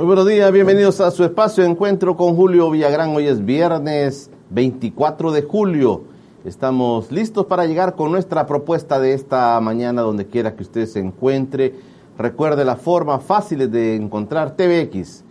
[0.00, 3.14] Muy buenos días, bienvenidos a su espacio encuentro con Julio Villagrán.
[3.14, 6.04] Hoy es viernes 24 de julio.
[6.42, 11.00] Estamos listos para llegar con nuestra propuesta de esta mañana, donde quiera que usted se
[11.00, 11.74] encuentre.
[12.16, 15.22] Recuerde la forma fácil de encontrar TVX,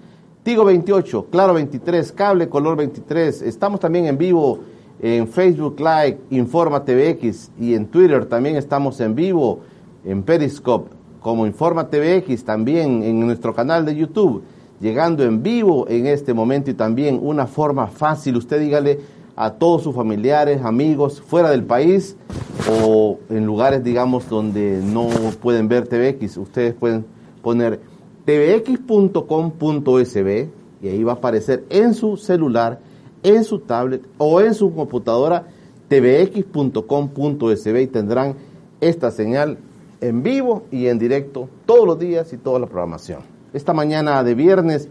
[0.44, 3.42] Tigo 28, Claro 23, Cable Color 23.
[3.42, 4.60] Estamos también en vivo
[5.02, 9.62] en Facebook Live, Informa TVX y en Twitter también estamos en vivo
[10.06, 14.44] en Periscope como Informa TVX, también en nuestro canal de YouTube,
[14.80, 19.00] llegando en vivo en este momento y también una forma fácil, usted dígale
[19.36, 22.18] a todos sus familiares, amigos fuera del país
[22.84, 25.08] o en lugares, digamos, donde no
[25.42, 26.38] pueden ver TVX.
[26.38, 27.06] Ustedes pueden
[27.42, 27.80] poner
[28.26, 29.20] tvx.com.sb
[30.82, 32.80] y ahí va a aparecer en su celular,
[33.24, 35.46] en su tablet o en su computadora
[35.88, 38.36] tvx.com.sb y tendrán
[38.82, 39.58] esta señal
[40.02, 43.29] en vivo y en directo todos los días y toda la programación.
[43.52, 44.90] Esta mañana de viernes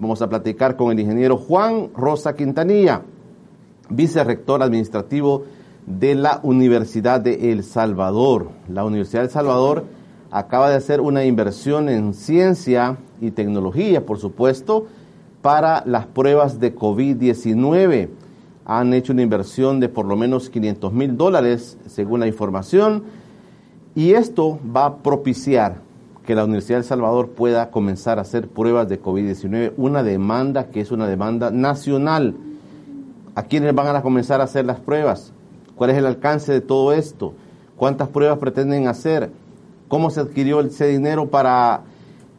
[0.00, 3.02] vamos a platicar con el ingeniero Juan Rosa Quintanilla
[3.88, 5.44] vicerrector administrativo
[5.86, 8.50] de la Universidad de El Salvador.
[8.68, 9.84] La Universidad de El Salvador
[10.32, 14.86] acaba de hacer una inversión en ciencia y tecnología, por supuesto,
[15.40, 18.08] para las pruebas de COVID-19.
[18.64, 23.04] Han hecho una inversión de por lo menos 500 mil dólares, según la información,
[23.94, 25.89] y esto va a propiciar
[26.26, 30.68] que la Universidad de El Salvador pueda comenzar a hacer pruebas de COVID-19, una demanda
[30.68, 32.34] que es una demanda nacional
[33.34, 35.32] ¿A quiénes van a comenzar a hacer las pruebas?
[35.76, 37.32] ¿Cuál es el alcance de todo esto?
[37.76, 39.30] ¿Cuántas pruebas pretenden hacer?
[39.88, 41.82] ¿Cómo se adquirió ese dinero para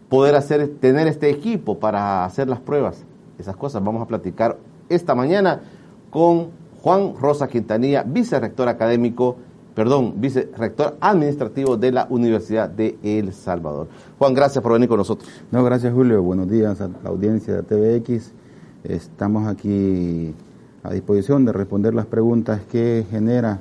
[0.10, 3.04] poder hacer, tener este equipo para hacer las pruebas?
[3.40, 4.58] Esas cosas vamos a platicar
[4.90, 5.62] esta mañana
[6.10, 6.50] con
[6.82, 9.38] Juan Rosa Quintanilla, vicerrector académico,
[9.74, 13.88] perdón, vicerrector administrativo de la Universidad de El Salvador.
[14.18, 15.30] Juan, gracias por venir con nosotros.
[15.52, 16.22] No, gracias Julio.
[16.22, 18.32] Buenos días a la audiencia de TVX.
[18.84, 20.34] Estamos aquí
[20.84, 23.60] a disposición de responder las preguntas que genera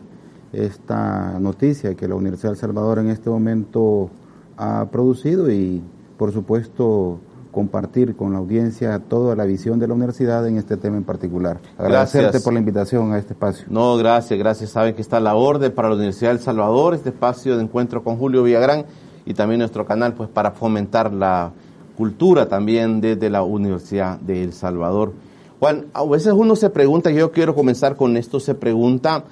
[0.52, 4.10] esta noticia que la Universidad de El Salvador en este momento
[4.56, 5.82] ha producido y
[6.16, 7.18] por supuesto
[7.50, 11.58] compartir con la audiencia toda la visión de la universidad en este tema en particular.
[11.78, 13.66] Agradecerte por la invitación a este espacio.
[13.68, 14.70] No, gracias, gracias.
[14.70, 18.04] Saben que está la orden para la Universidad de El Salvador, este espacio de encuentro
[18.04, 18.86] con Julio Villagrán
[19.24, 21.52] y también nuestro canal pues para fomentar la
[21.96, 25.12] cultura también desde la Universidad de El Salvador.
[25.58, 29.24] Juan, a veces uno se pregunta, yo quiero comenzar con esto, se pregunta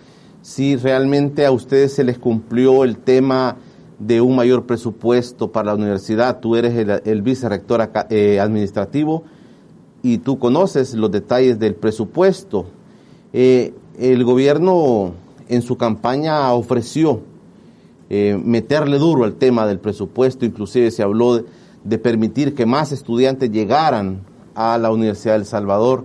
[0.43, 3.57] si realmente a ustedes se les cumplió el tema
[3.99, 6.41] de un mayor presupuesto para la universidad.
[6.41, 9.25] Tú eres el, vicerrector eh, administrativo
[10.03, 12.67] y tú conoces los detalles del presupuesto.
[13.33, 15.13] Eh, el gobierno
[15.49, 17.23] en su campaña ofreció
[18.11, 21.45] eh, meterle duro al tema del presupuesto, inclusive se habló
[21.85, 24.21] de, permitir que más estudiantes llegaran
[24.55, 26.05] a la Universidad del Salvador.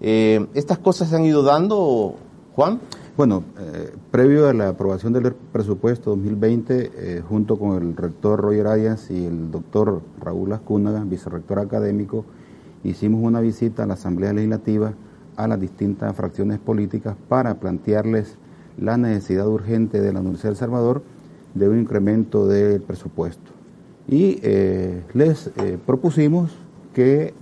[0.00, 2.16] Eh, ¿Estas cosas se han ido dando,
[2.54, 2.80] Juan?
[3.16, 8.66] Bueno, eh, previo a la aprobación del presupuesto 2020, eh, junto con el rector Roger
[8.66, 12.24] Arias y el doctor Raúl Ascúnaga, vicerrector académico,
[12.82, 14.94] hicimos una visita a la Asamblea Legislativa
[15.36, 18.36] a las distintas fracciones políticas para plantearles
[18.78, 21.02] la necesidad urgente de la Universidad de El Salvador
[21.54, 23.52] de un incremento del presupuesto.
[24.08, 24.40] Y
[25.14, 25.50] les
[25.86, 26.50] propusimos
[26.92, 27.32] que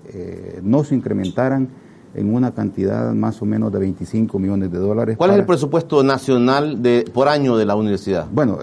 [0.62, 1.68] no se incrementaran
[2.14, 5.16] en una cantidad más o menos de 25 millones de dólares.
[5.16, 8.26] ¿Cuál es el presupuesto nacional de, por año de la universidad?
[8.30, 8.58] Bueno,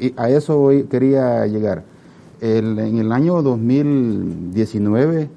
[0.00, 1.84] eh, a eso quería llegar.
[2.40, 5.28] en el año 2019,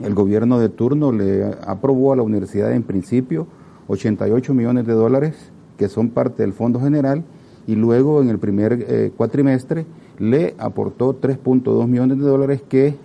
[0.00, 3.46] el gobierno de turno le aprobó a la universidad en principio
[3.88, 5.36] 88 millones de dólares,
[5.76, 7.24] que son parte del Fondo General,
[7.66, 9.86] y luego en el primer eh, cuatrimestre
[10.18, 12.96] le aportó 3.2 millones de dólares que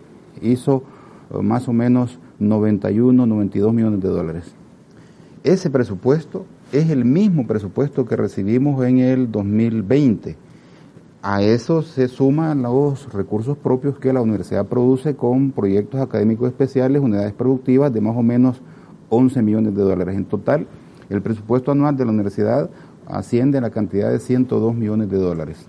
[0.42, 0.84] hizo
[1.32, 4.54] eh, más o menos 91, 92 millones de dólares.
[5.44, 10.36] Ese presupuesto es el mismo presupuesto que recibimos en el 2020.
[11.22, 17.02] A eso se suman los recursos propios que la universidad produce con proyectos académicos especiales,
[17.02, 18.62] unidades productivas de más o menos
[19.10, 20.16] 11 millones de dólares.
[20.16, 20.68] En total,
[21.10, 22.70] el presupuesto anual de la universidad
[23.08, 25.66] asciende a la cantidad de 102 millones de dólares.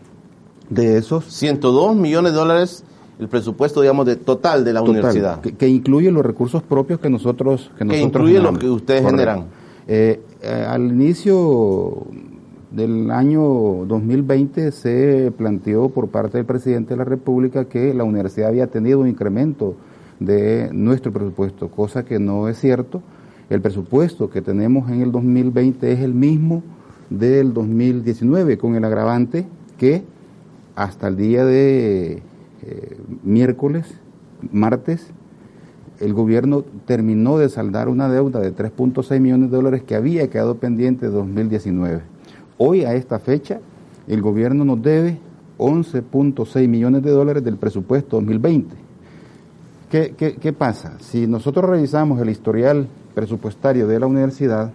[0.68, 2.84] De esos 102 millones de dólares
[3.18, 5.40] el presupuesto, digamos, de total de la total, universidad.
[5.40, 8.60] que, que incluye los recursos propios que nosotros que, nosotros incluye lo generamos.
[8.60, 9.44] que ustedes generan.
[9.88, 12.06] Eh, eh, al inicio
[12.70, 13.42] del año
[13.86, 19.00] 2020 se planteó por parte del presidente de la República que la universidad había tenido
[19.00, 19.74] un incremento
[20.20, 23.02] de nuestro presupuesto, cosa que no es cierto.
[23.50, 26.62] El presupuesto que tenemos en el 2020 es el mismo
[27.08, 29.46] del 2019, con el agravante
[29.78, 30.04] que
[30.76, 32.22] hasta el día de
[33.22, 33.86] miércoles,
[34.52, 35.10] martes,
[36.00, 40.56] el gobierno terminó de saldar una deuda de 3.6 millones de dólares que había quedado
[40.56, 42.02] pendiente de 2019.
[42.56, 43.60] Hoy, a esta fecha,
[44.06, 45.18] el gobierno nos debe
[45.58, 48.76] 11.6 millones de dólares del presupuesto 2020.
[49.90, 50.98] ¿Qué, pasa?
[51.00, 54.70] Si nosotros revisamos el historial presupuestario de la universidad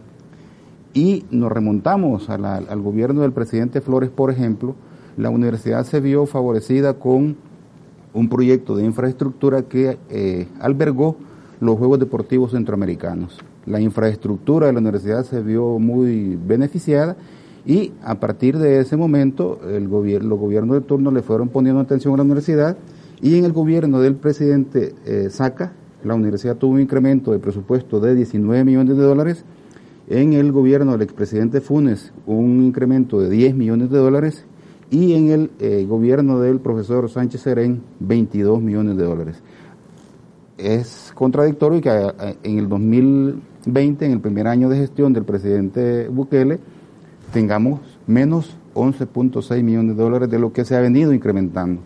[0.93, 4.75] y nos remontamos al gobierno del presidente Flores, por ejemplo,
[5.15, 7.37] la universidad se vio favorecida con
[8.13, 11.17] un proyecto de infraestructura que eh, albergó
[11.59, 13.39] los Juegos Deportivos Centroamericanos.
[13.65, 17.15] La infraestructura de la universidad se vio muy beneficiada
[17.65, 21.79] y a partir de ese momento el gobierno, los gobiernos de turno le fueron poniendo
[21.79, 22.77] atención a la universidad
[23.21, 25.71] y en el gobierno del presidente eh, Saca,
[26.03, 29.45] la universidad tuvo un incremento de presupuesto de 19 millones de dólares,
[30.09, 34.45] en el gobierno del expresidente Funes un incremento de 10 millones de dólares
[34.89, 39.41] y en el eh, gobierno del profesor Sánchez Serén 22 millones de dólares.
[40.57, 46.07] Es contradictorio que eh, en el 2020, en el primer año de gestión del presidente
[46.07, 46.59] Bukele,
[47.31, 51.81] tengamos menos 11.6 millones de dólares de lo que se ha venido incrementando.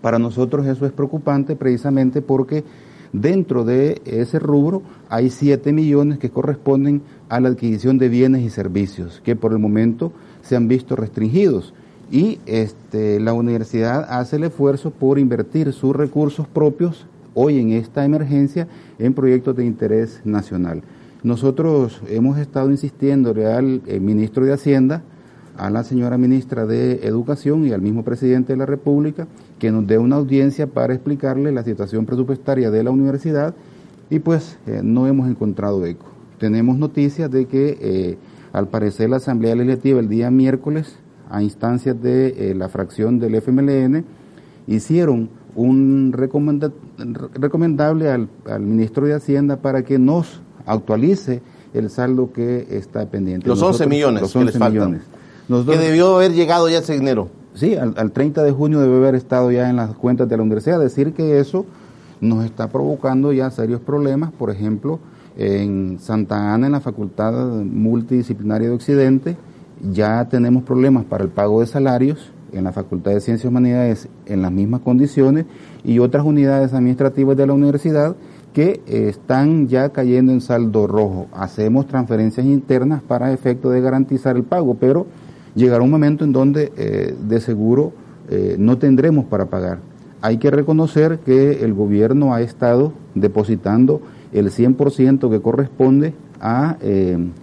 [0.00, 2.64] Para nosotros eso es preocupante precisamente porque
[3.12, 8.50] dentro de ese rubro hay 7 millones que corresponden a la adquisición de bienes y
[8.50, 11.72] servicios que por el momento se han visto restringidos
[12.12, 18.04] y este, la universidad hace el esfuerzo por invertir sus recursos propios hoy en esta
[18.04, 18.68] emergencia
[18.98, 20.82] en proyectos de interés nacional.
[21.22, 25.02] Nosotros hemos estado insistiéndole al eh, ministro de Hacienda,
[25.56, 29.26] a la señora ministra de Educación y al mismo presidente de la República
[29.58, 33.54] que nos dé una audiencia para explicarle la situación presupuestaria de la universidad
[34.10, 36.06] y pues eh, no hemos encontrado eco.
[36.38, 38.18] Tenemos noticias de que eh,
[38.52, 40.98] al parecer la Asamblea Legislativa el día miércoles
[41.32, 44.04] a instancias de eh, la fracción del FMLN
[44.66, 46.72] hicieron un recomenda-
[47.34, 51.42] recomendable al, al ministro de Hacienda para que nos actualice
[51.74, 53.48] el saldo que está pendiente.
[53.48, 54.72] Los 11 millones los que les 11 faltan.
[54.90, 55.02] millones.
[55.48, 57.28] Nosotros- Que debió haber llegado ya ese dinero.
[57.54, 60.42] Sí, al, al 30 de junio debe haber estado ya en las cuentas de la
[60.42, 60.78] universidad.
[60.80, 61.66] Decir que eso
[62.20, 64.32] nos está provocando ya serios problemas.
[64.32, 65.00] Por ejemplo,
[65.36, 67.32] en Santa Ana, en la Facultad
[67.64, 69.36] Multidisciplinaria de Occidente,
[69.90, 72.32] ya tenemos problemas para el pago de salarios.
[72.52, 75.46] En la Facultad de Ciencias y Humanidades, en las mismas condiciones.
[75.84, 78.14] Y otras unidades administrativas de la universidad
[78.52, 81.26] que eh, están ya cayendo en saldo rojo.
[81.32, 85.06] Hacemos transferencias internas para efecto de garantizar el pago, pero
[85.54, 87.92] llegará un momento en donde eh, de seguro
[88.28, 89.78] eh, no tendremos para pagar.
[90.20, 94.02] Hay que reconocer que el gobierno ha estado depositando
[94.32, 96.76] el 100% que corresponde a,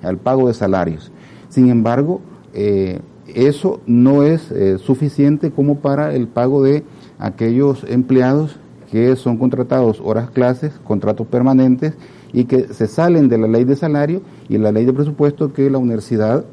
[0.01, 1.12] al pago de salarios.
[1.50, 2.21] Sin embargo,
[2.54, 6.84] eh, eso no es eh, suficiente como para el pago de
[7.19, 8.57] aquellos empleados
[8.92, 11.94] que son contratados horas clases, contratos permanentes
[12.33, 15.69] y que se salen de la ley de salario y la ley de presupuesto que
[15.69, 16.45] la universidad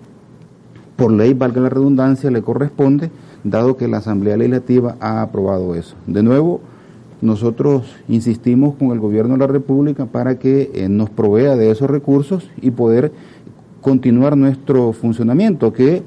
[0.96, 3.10] por ley, valga la redundancia, le corresponde,
[3.44, 5.94] dado que la Asamblea Legislativa ha aprobado eso.
[6.06, 6.60] De nuevo,
[7.20, 11.88] nosotros insistimos con el Gobierno de la República para que eh, nos provea de esos
[11.88, 13.12] recursos y poder
[13.86, 16.02] continuar nuestro funcionamiento, que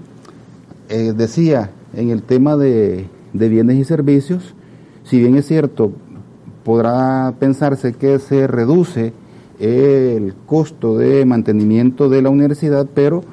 [0.90, 4.54] eh, decía en el tema de, de bienes y servicios,
[5.06, 5.94] si bien es cierto,
[6.66, 9.14] podrá pensarse que se reduce
[9.62, 13.24] el costo de mantenimiento de la universidad, pero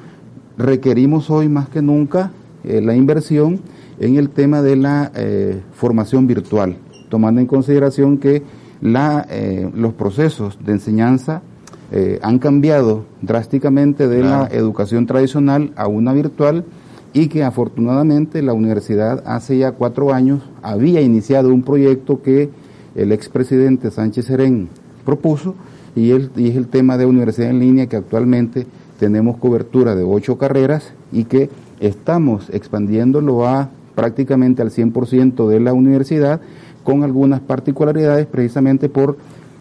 [0.57, 2.31] requerimos hoy más que nunca
[2.63, 3.59] eh, la inversión
[3.99, 6.77] en el tema de la eh, formación virtual,
[7.09, 8.43] tomando en consideración que
[8.79, 9.27] la,
[9.73, 11.41] los procesos de enseñanza
[11.91, 16.65] eh, han cambiado drásticamente de la educación tradicional a una virtual
[17.13, 22.49] y que afortunadamente la universidad hace ya cuatro años había iniciado un proyecto que
[22.95, 24.67] el expresidente Sánchez Serén
[25.05, 25.55] propuso
[25.95, 28.67] y, el, y es el tema de universidad en línea que actualmente
[28.99, 35.73] tenemos cobertura de ocho carreras y que estamos expandiéndolo a prácticamente al 100% de la
[35.73, 36.41] universidad
[36.83, 39.17] con algunas particularidades precisamente por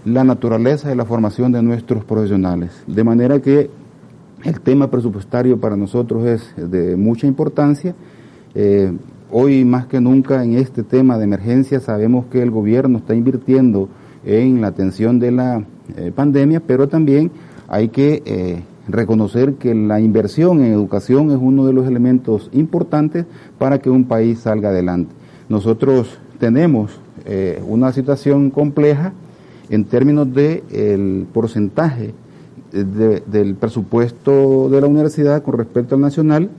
[0.06, 2.70] la naturaleza de la formación de nuestros profesionales.
[2.86, 3.68] De manera que
[4.44, 7.92] el tema presupuestario para nosotros es de mucha importancia.
[8.54, 8.92] Eh,
[9.32, 13.88] hoy más que nunca en este tema de emergencia sabemos que el gobierno está invirtiendo
[14.24, 15.64] en la atención de la
[15.96, 17.32] eh, pandemia, pero también
[17.66, 23.26] hay que eh, reconocer que la inversión en educación es uno de los elementos importantes
[23.58, 25.12] para que un país salga adelante.
[25.48, 27.00] Nosotros tenemos
[27.66, 29.12] una situación compleja
[29.70, 32.14] en términos del el porcentaje
[32.72, 36.50] de- del presupuesto de la universidad con respecto al nacional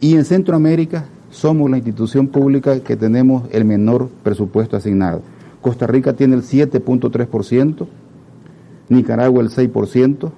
[0.00, 5.20] y en Centroamérica somos la institución pública que tenemos el menor presupuesto asignado.
[5.60, 7.86] Costa Rica tiene el 7.3%,
[8.88, 10.30] Nicaragua el 6%,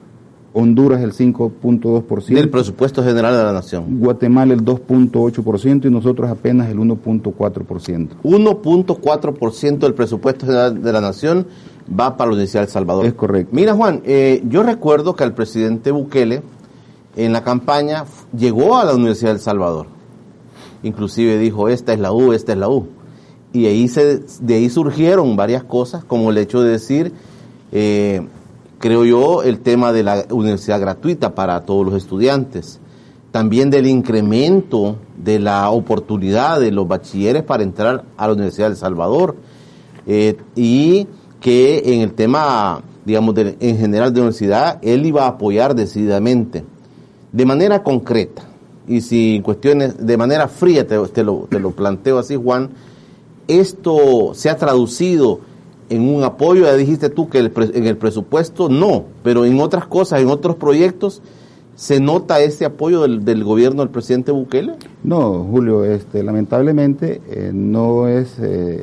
[0.52, 4.00] Honduras el 5.2%, Del presupuesto general de la nación.
[4.00, 8.08] Guatemala el 2.8% y nosotros apenas el 1.4%.
[8.24, 11.46] 1.4% del presupuesto general de la nación
[11.98, 13.06] va para la Universidad de El Salvador.
[13.06, 13.50] Es correcto.
[13.52, 16.42] Mira, Juan, eh, yo recuerdo que el presidente Bukele
[17.16, 18.04] en la campaña
[18.36, 19.86] llegó a la Universidad de El Salvador.
[20.82, 22.88] Inclusive dijo, esta es la U, esta es la U.
[23.52, 27.12] Y ahí se, de ahí surgieron varias cosas, como el hecho de decir,
[27.72, 28.26] eh,
[28.78, 32.80] creo yo, el tema de la universidad gratuita para todos los estudiantes.
[33.32, 38.72] También del incremento de la oportunidad de los bachilleres para entrar a la Universidad de
[38.72, 39.36] El Salvador.
[40.06, 41.06] Eh, y
[41.40, 46.64] que en el tema, digamos, de- en general de universidad, él iba a apoyar decididamente,
[47.32, 48.42] de manera concreta,
[48.86, 52.70] y sin cuestiones, de manera fría, te, lo, te lo planteo así, Juan,
[53.48, 55.40] esto se ha traducido
[55.88, 59.86] en un apoyo, ya dijiste tú que el en el presupuesto no, pero en otras
[59.86, 61.20] cosas, en otros proyectos,
[61.74, 64.74] ¿se nota ese apoyo del, del gobierno del presidente Bukele?
[65.02, 68.82] No, Julio, este, lamentablemente eh, no es eh,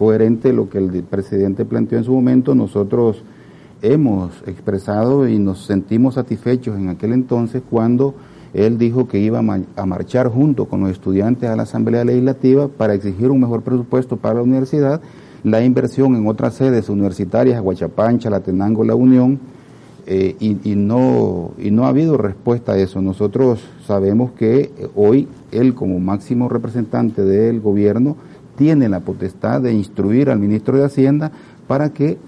[0.00, 2.54] coherente lo que el presidente planteó en su momento.
[2.54, 3.22] Nosotros
[3.82, 8.14] hemos expresado y nos sentimos satisfechos en aquel entonces cuando
[8.54, 12.94] él dijo que iba a marchar junto con los estudiantes a la Asamblea Legislativa para
[12.94, 15.02] exigir un mejor presupuesto para la universidad,
[15.44, 19.38] la inversión en otras sedes universitarias, Aguachapancha, Latenango, La Unión,
[20.06, 23.02] eh, y, y no, y no ha habido respuesta a eso.
[23.02, 28.16] Nosotros sabemos que eh, hoy él como máximo representante del gobierno
[28.60, 31.32] tiene la potestad de instruir al ministro de Hacienda
[31.66, 32.18] para que,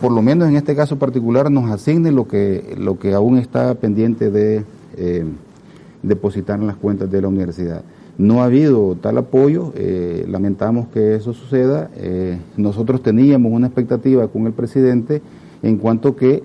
[0.00, 3.74] por lo menos en este caso particular, nos asigne lo que, lo que aún está
[3.74, 4.64] pendiente de
[4.96, 5.26] eh,
[6.02, 7.82] depositar en las cuentas de la universidad.
[8.16, 11.90] No ha habido tal apoyo, eh, lamentamos que eso suceda.
[11.96, 15.20] Eh, nosotros teníamos una expectativa con el presidente
[15.62, 16.44] en cuanto que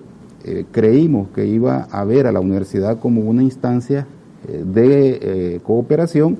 [0.70, 4.06] creímos que iba a ver a la universidad como una instancia
[4.46, 6.36] de cooperación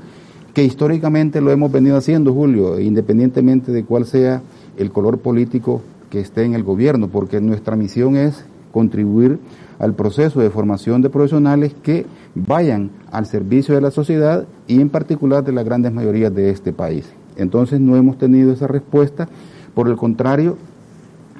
[0.55, 4.41] que históricamente lo hemos venido haciendo, Julio, independientemente de cuál sea
[4.77, 9.41] el color político que esté en el gobierno, porque nuestra misión es contribuir
[9.81, 12.07] al proceso de formación de profesionales que
[12.37, 16.73] vayan al servicio de la sociedad y en particular de las grandes mayorías de este
[16.73, 17.13] país.
[17.37, 19.29] Entonces no hemos tenido esa respuesta,
[19.75, 20.57] por el contrario,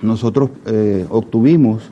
[0.03, 1.91] nosotros eh, obtuvimos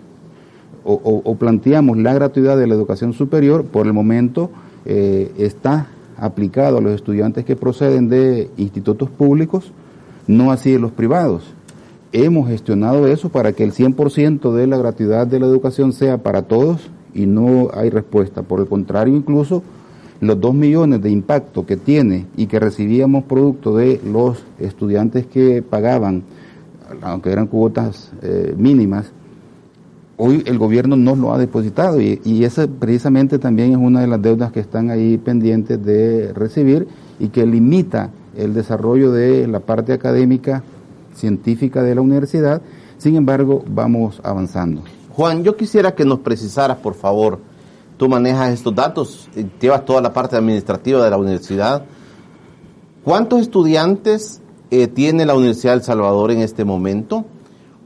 [0.84, 4.50] o, planteamos la gratuidad de la educación superior, por el momento
[4.84, 9.72] eh, está aplicado a los estudiantes que proceden de institutos públicos,
[10.26, 11.54] no así de los privados.
[12.12, 16.42] Hemos gestionado eso para que el 100% de la gratuidad de la educación sea para
[16.42, 18.42] todos y no hay respuesta.
[18.42, 19.62] Por el contrario, incluso
[20.20, 25.62] los 2 millones de impacto que tiene y que recibíamos producto de los estudiantes que
[25.62, 26.22] pagaban,
[27.00, 29.10] aunque eran cuotas eh, mínimas,
[30.16, 34.06] hoy el gobierno no lo ha depositado y, y esa precisamente también es una de
[34.06, 36.86] las deudas que están ahí pendientes de recibir
[37.18, 40.62] y que limita el desarrollo de la parte académica
[41.14, 42.62] científica de la universidad.
[42.98, 44.82] Sin embargo, vamos avanzando.
[45.10, 47.38] Juan, yo quisiera que nos precisaras, por favor,
[47.96, 51.84] tú manejas estos datos, eh, llevas toda la parte administrativa de la universidad.
[53.04, 54.40] ¿Cuántos estudiantes
[54.70, 57.26] eh, tiene la Universidad de El Salvador en este momento?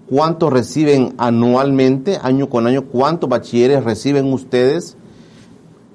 [0.08, 2.84] ¿Cuántos reciben anualmente, año con año?
[2.84, 4.96] ¿Cuántos bachilleres reciben ustedes?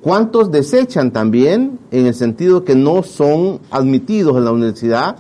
[0.01, 5.15] ¿Cuántos desechan también en el sentido que no son admitidos en la universidad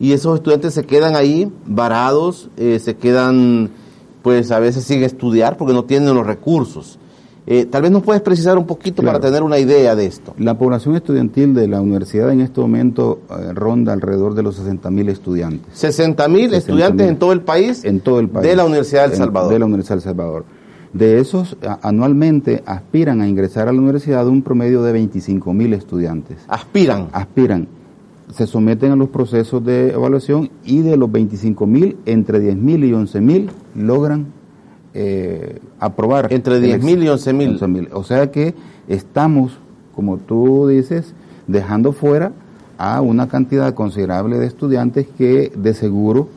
[0.00, 3.70] y esos estudiantes se quedan ahí varados, eh, se quedan,
[4.22, 6.98] pues a veces sin estudiar porque no tienen los recursos?
[7.46, 9.18] Eh, tal vez nos puedes precisar un poquito Claro.
[9.18, 10.34] para tener una idea de esto.
[10.38, 14.90] La población estudiantil de la universidad en este momento eh, ronda alrededor de los 60
[14.90, 15.66] mil estudiantes.
[15.74, 18.46] 60 mil 60.000 estudiantes en todo el país, en todo el país.
[18.46, 19.52] de la Universidad del Salvador.
[19.52, 20.44] De la Universidad del Salvador.
[20.94, 26.38] De esos, anualmente aspiran a ingresar a la universidad un promedio de 25 mil estudiantes.
[26.48, 27.08] Aspiran.
[27.12, 27.66] Aspiran,
[28.32, 32.84] se someten a los procesos de evaluación y de los 25 mil, entre 10 mil
[32.84, 34.26] y 11 mil logran
[34.94, 36.32] eh, aprobar.
[36.32, 37.58] Entre el 10.000 y ex- 11.000.
[37.58, 37.88] 11.000.
[37.92, 38.54] O sea que
[38.88, 39.58] estamos,
[39.94, 41.14] como tú dices,
[41.46, 42.32] dejando fuera
[42.78, 46.28] a una cantidad considerable de estudiantes que de seguro,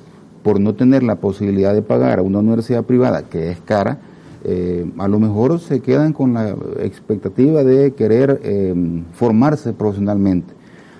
[0.44, 4.00] por no tener la posibilidad de pagar a una universidad privada que es cara,
[4.44, 8.74] eh, a lo mejor se quedan con la expectativa de querer eh,
[9.14, 10.54] formarse profesionalmente.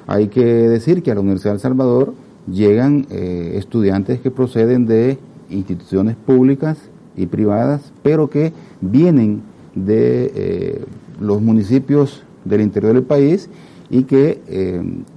[0.08, 2.14] Hay que decir que a la Universidad de El Salvador
[2.52, 5.18] llegan eh, estudiantes que proceden de
[5.50, 6.78] instituciones públicas
[7.18, 9.42] y privadas, pero que vienen
[9.76, 10.86] de
[11.20, 13.50] los municipios del interior del país
[13.90, 14.42] y que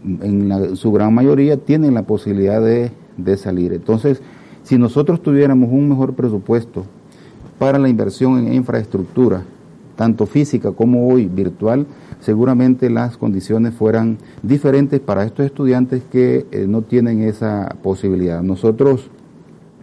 [0.04, 3.72] en su gran mayoría tienen la posibilidad de, de salir.
[3.72, 4.20] Entonces,
[4.62, 6.84] si nosotros tuviéramos un mejor presupuesto
[7.58, 9.42] para la inversión en infraestructura,
[9.96, 11.86] tanto física como hoy virtual,
[12.20, 18.42] seguramente las condiciones fueran diferentes para estos estudiantes que eh, no tienen esa posibilidad.
[18.42, 19.10] Nosotros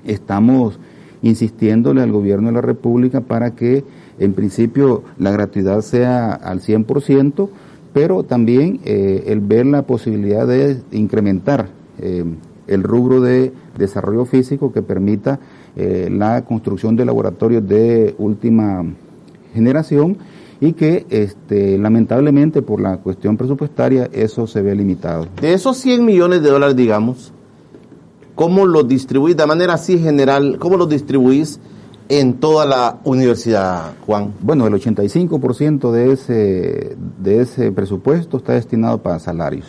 [0.05, 0.79] estamos
[1.21, 3.83] insistiéndole al gobierno de la República para que
[4.19, 7.49] en principio la gratuidad sea al 100%,
[7.93, 11.69] pero también eh, el ver la posibilidad de incrementar
[11.99, 12.23] eh,
[12.67, 15.39] el rubro de desarrollo físico que permita
[15.75, 18.83] eh, la construcción de laboratorios de última
[19.53, 20.17] generación
[20.59, 25.27] y que este, lamentablemente por la cuestión presupuestaria eso se ve limitado.
[25.39, 27.31] De esos 100 millones de dólares, digamos,
[28.37, 30.57] ¿cómo los distribuís de manera así general?
[30.59, 31.59] ¿Cómo los distribuís
[32.07, 34.31] en toda la universidad, Juan?
[34.39, 39.65] Bueno, el 85% de ese, de ese presupuesto está destinado para salarios.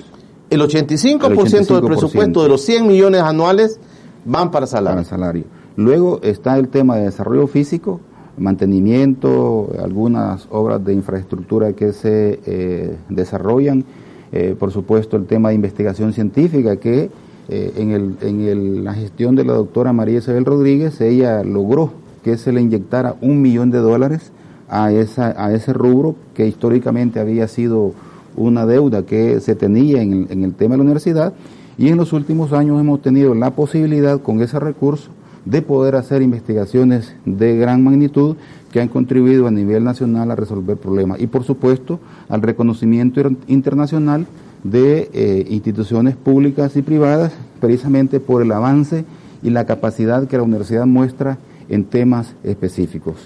[0.50, 3.80] El 85%, del presupuesto de los 100 millones anuales
[4.26, 5.08] van para salarios.
[5.08, 5.44] Para salario.
[5.76, 8.00] Luego está el tema de desarrollo físico,
[8.36, 13.84] mantenimiento, algunas obras de infraestructura que se eh, desarrollan,
[14.30, 17.10] eh, por supuesto el tema de investigación científica que
[17.48, 22.36] eh, en, el, en la gestión de la doctora María Isabel Rodríguez ella logró que
[22.36, 24.32] se le inyectara un millón de dólares
[24.68, 27.92] a, esa, a ese rubro que históricamente había sido
[28.36, 31.32] una deuda que se tenía en el, en el tema de la universidad.
[31.78, 35.10] Y en los últimos años hemos tenido la posibilidad con ese recurso
[35.44, 38.36] de poder hacer investigaciones de gran magnitud
[38.72, 41.20] que han contribuido a nivel nacional a resolver problemas.
[41.20, 44.26] Y por supuesto al reconocimiento internacional
[44.64, 49.04] de eh, instituciones públicas y privadas precisamente por el avance
[49.42, 53.16] y la capacidad que la universidad muestra en temas específicos.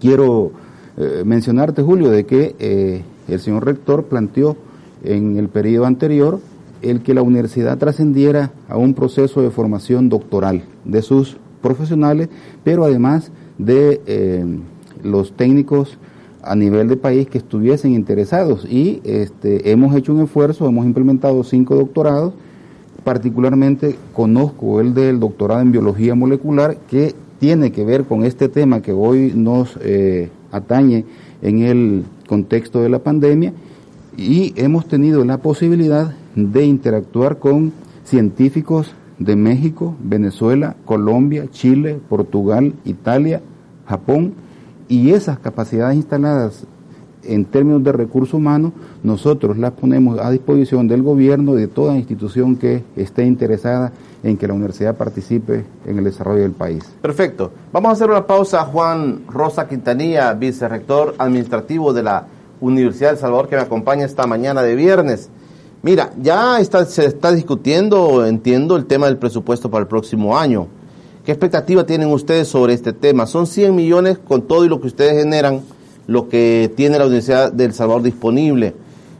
[0.00, 0.52] Quiero
[0.96, 4.56] eh, mencionarte, Julio, de que eh, el señor rector planteó
[5.04, 6.40] en el periodo anterior
[6.82, 12.28] el que la universidad trascendiera a un proceso de formación doctoral de sus profesionales,
[12.62, 14.60] pero además de
[15.02, 15.98] los técnicos
[16.46, 18.64] a nivel de país que estuviesen interesados.
[18.64, 22.32] Y este, hemos hecho un esfuerzo, hemos implementado cinco doctorados,
[23.04, 28.80] particularmente conozco el del doctorado en biología molecular, que tiene que ver con este tema
[28.80, 31.04] que hoy nos eh, atañe
[31.42, 33.52] en el contexto de la pandemia,
[34.16, 37.72] y hemos tenido la posibilidad de interactuar con
[38.04, 43.42] científicos de México, Venezuela, Colombia, Chile, Portugal, Italia,
[43.86, 44.34] Japón,
[44.88, 46.66] y esas capacidades instaladas
[47.28, 48.72] en términos de recursos humanos,
[49.02, 54.36] nosotros las ponemos a disposición del gobierno y de toda institución que esté interesada en
[54.36, 56.84] que la universidad participe en el desarrollo del país.
[57.02, 57.50] Perfecto.
[57.72, 58.64] Vamos a hacer una pausa.
[58.64, 62.26] Juan Rosa Quintanilla, vicerrector administrativo de la
[62.60, 65.28] Universidad del Salvador, que me acompaña esta mañana de viernes.
[65.82, 70.68] Mira, ya está, se está discutiendo, entiendo, el tema del presupuesto para el próximo año.
[71.26, 73.26] ¿Qué expectativa tienen ustedes sobre este tema?
[73.26, 75.62] Son 100 millones con todo y lo que ustedes generan,
[76.06, 78.76] lo que tiene la Universidad del Salvador disponible.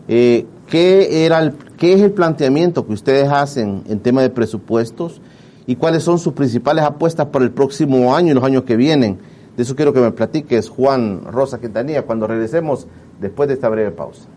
[0.07, 5.21] Eh, ¿qué, era ¿Qué es el planteamiento que ustedes hacen en tema de presupuestos
[5.67, 9.19] y cuáles son sus principales apuestas para el próximo año y los años que vienen?
[9.57, 12.87] De eso quiero que me platiques, Juan Rosa Quintanilla, cuando regresemos
[13.21, 14.29] después de esta breve pausa.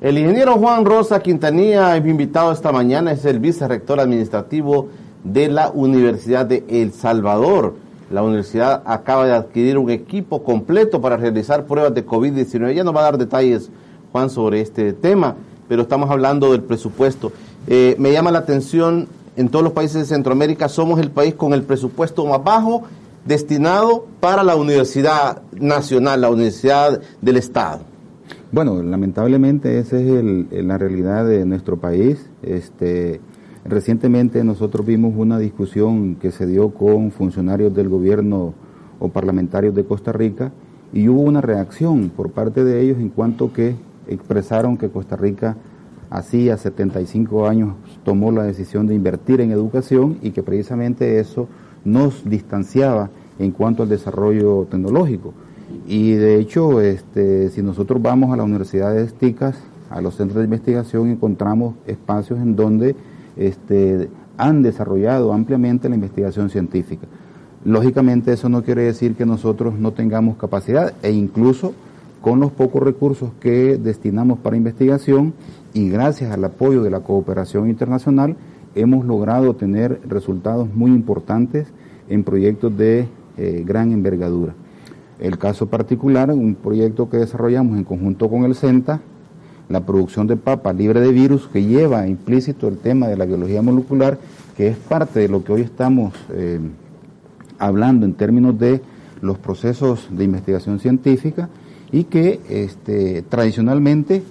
[0.00, 4.86] El ingeniero Juan Rosa Quintanilla, invitado esta mañana, es el vicerrector administrativo
[5.24, 7.74] de la Universidad de El Salvador.
[8.08, 12.74] La universidad acaba de adquirir un equipo completo para realizar pruebas de COVID-19.
[12.74, 13.70] Ya nos va a dar detalles,
[14.12, 15.34] Juan, sobre este tema,
[15.68, 17.32] pero estamos hablando del presupuesto.
[17.66, 21.52] Eh, me llama la atención, en todos los países de Centroamérica somos el país con
[21.54, 22.84] el presupuesto más bajo
[23.24, 27.87] destinado para la Universidad Nacional, la Universidad del Estado.
[28.50, 30.24] Bueno, lamentablemente esa es
[30.64, 32.30] la realidad de nuestro país.
[32.42, 33.20] Este,
[33.66, 38.54] recientemente nosotros vimos una discusión que se dio con funcionarios del gobierno
[39.00, 40.50] o parlamentarios de Costa Rica
[40.94, 45.58] y hubo una reacción por parte de ellos en cuanto que expresaron que Costa Rica
[46.08, 51.48] hacía 75 años tomó la decisión de invertir en educación y que precisamente eso
[51.84, 55.34] nos distanciaba en cuanto al desarrollo tecnológico.
[55.86, 59.56] Y de hecho, este, si nosotros vamos a las universidades TICAS,
[59.90, 62.94] a los centros de investigación, encontramos espacios en donde
[63.36, 67.06] este, han desarrollado ampliamente la investigación científica.
[67.64, 71.74] Lógicamente eso no quiere decir que nosotros no tengamos capacidad e incluso
[72.20, 75.34] con los pocos recursos que destinamos para investigación
[75.74, 78.36] y gracias al apoyo de la cooperación internacional
[78.74, 81.68] hemos logrado tener resultados muy importantes
[82.08, 84.54] en proyectos de eh, gran envergadura.
[85.18, 89.00] El caso particular, un proyecto que desarrollamos en conjunto con el CENTA,
[89.68, 93.60] la producción de papa libre de virus, que lleva implícito el tema de la biología
[93.60, 94.18] molecular,
[94.56, 96.60] que es parte de lo que hoy estamos eh,
[97.58, 98.80] hablando en términos de
[99.20, 101.48] los procesos de investigación científica
[101.90, 104.22] y que este, tradicionalmente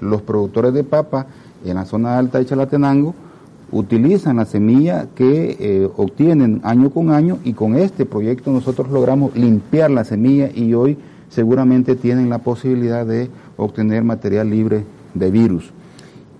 [0.00, 1.26] los productores de papa
[1.64, 3.14] en la zona alta de Chalatenango
[3.72, 9.34] utilizan la semilla que eh, obtienen año con año y con este proyecto nosotros logramos
[9.36, 10.96] limpiar la semilla y hoy
[11.28, 15.72] seguramente tienen la posibilidad de obtener material libre de virus.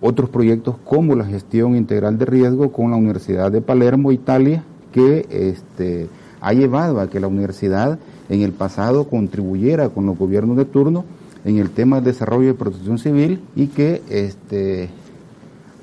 [0.01, 4.63] Otros proyectos como la gestión integral de riesgo con la Universidad de Palermo, Italia,
[4.93, 6.09] que este,
[6.41, 11.05] ha llevado a que la universidad en el pasado contribuyera con los gobiernos de turno
[11.45, 14.91] en el tema de desarrollo de protección civil y que este,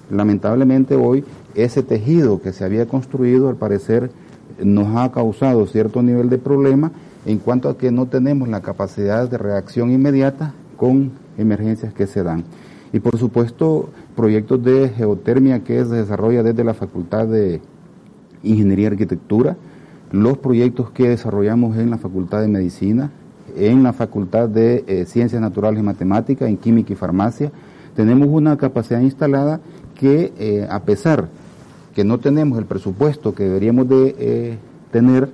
[0.10, 1.24] lamentablemente hoy
[1.56, 4.12] ese tejido que se había construido al parecer
[4.64, 6.92] nos ha causado cierto nivel de problema
[7.26, 12.24] en cuanto a que no tenemos la capacidad de reacción inmediata con emergencias que se
[12.24, 12.44] dan.
[12.92, 17.62] Y por supuesto, proyectos de geotermia que se desarrolla desde la Facultad de
[18.44, 19.56] Ingeniería y Arquitectura,
[20.12, 23.12] los proyectos que desarrollamos en la Facultad de Medicina,
[23.56, 27.52] en la Facultad de eh, Ciencias Naturales y Matemáticas, en Química y Farmacia,
[27.96, 29.60] tenemos una capacidad instalada
[30.04, 31.30] que eh, a pesar
[31.96, 34.58] que no tenemos el presupuesto que deberíamos de eh,
[34.92, 35.30] tener,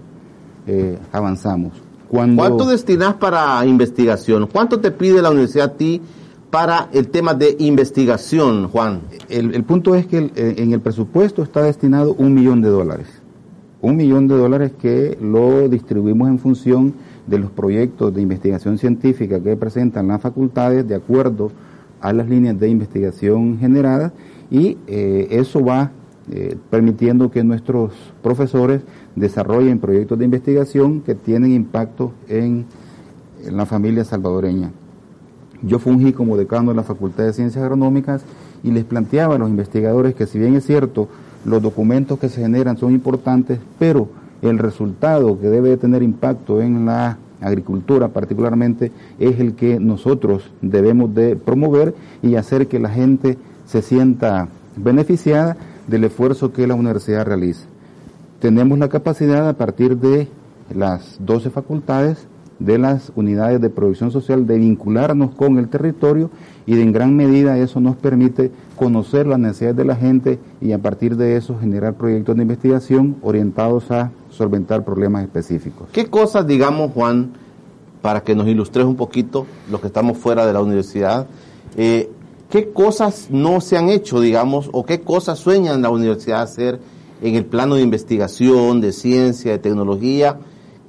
[1.11, 1.73] avanzamos.
[2.07, 4.45] ¿Cuánto destinas para investigación?
[4.45, 5.99] ¿Cuánto te pide la universidad a ti
[6.51, 9.01] para el tema de investigación, Juan?
[9.29, 13.07] El, punto es que en el presupuesto está destinado un millón de dólares
[13.81, 16.93] un millón de dólares que lo distribuimos en función
[17.27, 21.51] de los proyectos de investigación científica que presentan las facultades de acuerdo
[22.01, 24.11] a las líneas de investigación generadas
[24.51, 25.91] y eh, eso va
[26.31, 28.81] eh, permitiendo que nuestros profesores
[29.15, 32.65] desarrollen proyectos de investigación que tienen impacto en,
[33.49, 34.71] la familia salvadoreña.
[35.61, 38.21] Yo fungí como decano de la Facultad de Ciencias Agronómicas
[38.63, 41.07] y les planteaba a los investigadores que si bien es cierto,
[41.45, 44.09] los documentos que se generan son importantes, pero
[44.41, 51.15] el resultado que debe tener impacto en la agricultura particularmente es el que nosotros debemos
[51.15, 53.37] de promover y hacer que la gente
[53.69, 55.55] se sienta beneficiada
[55.87, 57.65] del esfuerzo que la universidad realiza.
[58.39, 60.27] Tenemos la capacidad a partir de
[60.73, 62.27] las 12 facultades
[62.57, 66.29] de las unidades de producción social de vincularnos con el territorio
[66.65, 70.79] y en gran medida eso nos permite conocer las necesidades de la gente y a
[70.79, 75.87] partir de eso generar proyectos de investigación orientados a solventar problemas específicos.
[75.91, 77.31] ¿Qué cosas, digamos, Juan,
[78.01, 81.27] para que nos ilustres un poquito los que estamos fuera de la universidad,
[81.77, 82.09] eh,
[82.49, 86.79] qué cosas no se han hecho, digamos, o qué cosas sueñan la universidad hacer
[87.21, 90.39] en el plano de investigación, de ciencia, de tecnología,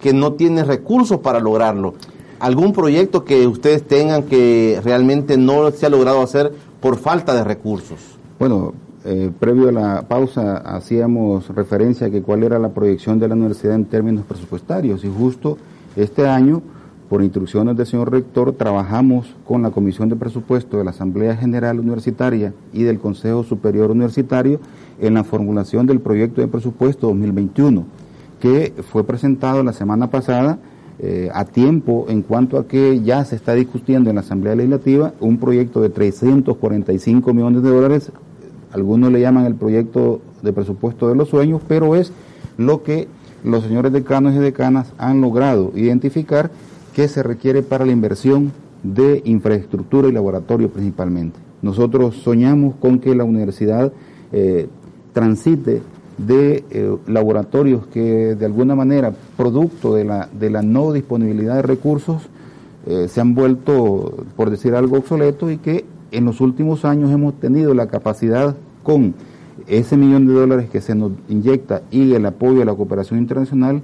[0.01, 1.95] que no tiene recursos para lograrlo?
[2.39, 7.45] ¿Algún proyecto que ustedes tengan que realmente no se ha logrado hacer por falta de
[7.45, 7.99] recursos?
[8.39, 8.73] Bueno,
[9.05, 13.35] eh, previo a la pausa hacíamos referencia a que cuál era la proyección de la
[13.35, 15.59] universidad en términos presupuestarios y justo
[15.97, 16.63] este año,
[17.11, 21.81] por instrucciones del señor rector, trabajamos con la Comisión de Presupuesto de la Asamblea General
[21.81, 24.61] Universitaria y del Consejo Superior Universitario
[25.01, 27.85] en la formulación del proyecto de presupuesto 2021,
[28.39, 30.61] que fue presentado la semana pasada
[31.01, 35.13] eh, a tiempo en cuanto a que ya se está discutiendo en la Asamblea Legislativa
[35.19, 38.13] un proyecto de 345 millones de dólares,
[38.73, 42.13] algunos le llaman el proyecto de presupuesto de los sueños, pero es
[42.57, 43.09] lo que
[43.43, 46.53] los señores decanos y decanas han logrado identificar
[47.01, 51.39] que se requiere para la inversión de infraestructura y laboratorio principalmente.
[51.63, 53.91] Nosotros soñamos con que la universidad
[54.33, 54.69] eh,
[55.15, 55.81] transite
[56.19, 60.29] de eh, laboratorios que de alguna manera, producto de la,
[60.63, 62.29] no disponibilidad de recursos,
[62.87, 67.33] eh, se han vuelto, por decir algo, obsoletos y que en los últimos años hemos
[67.41, 69.15] tenido la capacidad con
[69.69, 73.81] ese millón de dólares que se nos inyecta y el apoyo de la cooperación internacional,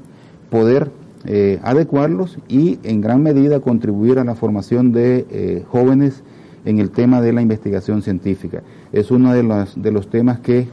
[0.50, 0.90] poder
[1.26, 6.22] eh, adecuarlos y en gran medida contribuir a la formación de jóvenes
[6.64, 8.62] en el tema de la investigación científica.
[8.92, 10.66] Es uno de, las, de los temas que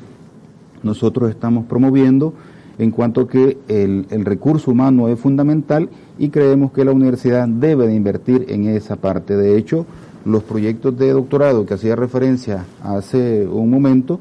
[0.82, 2.34] nosotros estamos promoviendo
[2.80, 7.88] en cuanto que el, el, recurso humano es fundamental y creemos que la universidad debe
[7.88, 9.38] de invertir en esa parte.
[9.38, 9.86] De hecho,
[10.26, 14.20] los proyectos de doctorado que hacía referencia hace un momento,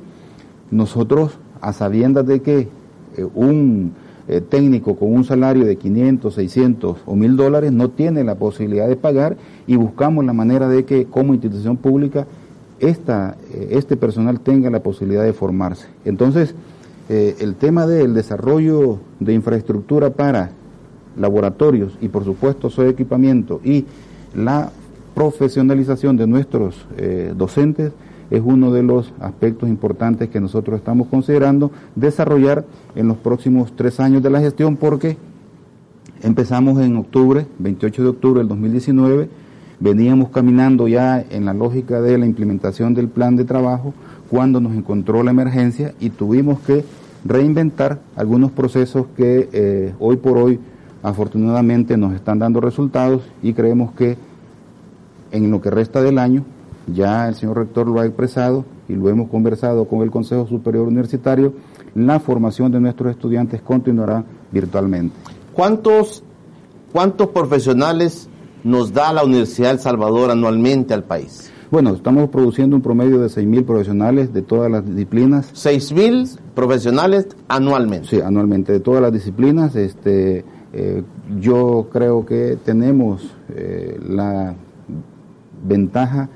[0.71, 2.69] nosotros, a sabiendas de que
[3.17, 3.93] eh, un
[4.29, 8.89] eh, técnico con un salario de 500, 600 o 1000 dólares no tiene la posibilidad
[8.89, 12.27] de pagar y buscamos la manera de que como institución pública
[12.79, 15.87] esta, eh, este personal tenga la posibilidad de formarse.
[16.05, 16.55] Entonces,
[17.09, 20.53] el tema del desarrollo de infraestructura para
[21.19, 23.85] laboratorios y por supuesto su equipamiento y
[24.35, 24.71] la
[25.15, 26.87] profesionalización de nuestros
[27.37, 27.93] docentes
[28.33, 32.65] es uno de los aspectos importantes que nosotros estamos considerando desarrollar
[32.95, 35.19] en los próximos tres años de la gestión porque
[36.23, 39.29] empezamos en octubre, 28 de octubre del 2019,
[39.81, 43.93] veníamos caminando ya en la lógica de la implementación del plan de trabajo
[44.31, 46.87] cuando nos encontró la emergencia y tuvimos que
[47.27, 50.59] reinventar algunos procesos que eh, hoy por hoy
[51.03, 54.17] afortunadamente nos están dando resultados y creemos que
[55.33, 56.47] en lo que resta del año
[56.87, 60.89] ya el señor rector lo ha expresado y lo hemos conversado con el Consejo Superior
[60.89, 61.55] Universitario,
[61.95, 65.15] la formación de nuestros estudiantes continuará virtualmente.
[65.53, 66.23] ¿Cuántos,
[66.93, 68.29] cuántos profesionales
[68.65, 71.51] nos da la Universidad de El Salvador anualmente al país?
[71.71, 75.53] Bueno, estamos produciendo un promedio de 6.000 profesionales de todas las disciplinas.
[75.55, 78.09] 6.000 profesionales anualmente.
[78.09, 79.75] Sí, anualmente, de todas las disciplinas.
[79.75, 81.03] Este, eh,
[81.41, 84.55] yo creo que tenemos eh, la
[85.67, 86.29] ventaja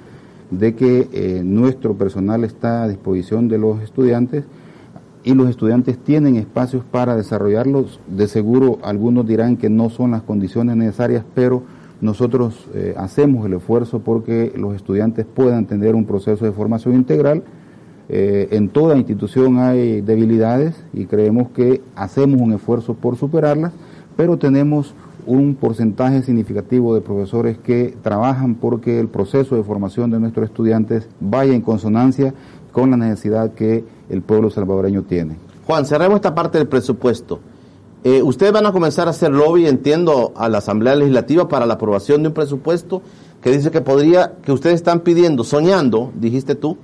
[0.50, 4.44] de que eh, nuestro personal está a disposición de los estudiantes
[5.24, 7.98] y los estudiantes tienen espacios para desarrollarlos.
[8.06, 11.64] De seguro algunos dirán que no son las condiciones necesarias, pero
[12.00, 17.42] nosotros eh, hacemos el esfuerzo porque los estudiantes puedan tener un proceso de formación integral.
[18.08, 23.72] Eh, en toda institución hay debilidades y creemos que hacemos un esfuerzo por superarlas,
[24.16, 24.94] pero tenemos
[25.26, 31.08] un porcentaje significativo de profesores que trabajan porque el proceso de formación de nuestros estudiantes
[31.20, 32.32] vaya en consonancia
[32.72, 35.36] con la necesidad que el pueblo salvadoreño tiene.
[35.66, 37.40] Juan, cerremos esta parte del presupuesto.
[38.04, 41.74] Eh, ustedes van a comenzar a hacer lobby, entiendo, a la Asamblea Legislativa para la
[41.74, 43.02] aprobación de un presupuesto
[43.42, 46.78] que dice que podría, que ustedes están pidiendo, soñando, dijiste tú,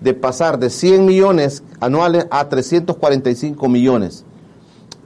[0.00, 4.25] de pasar de 100 millones anuales a 345 millones.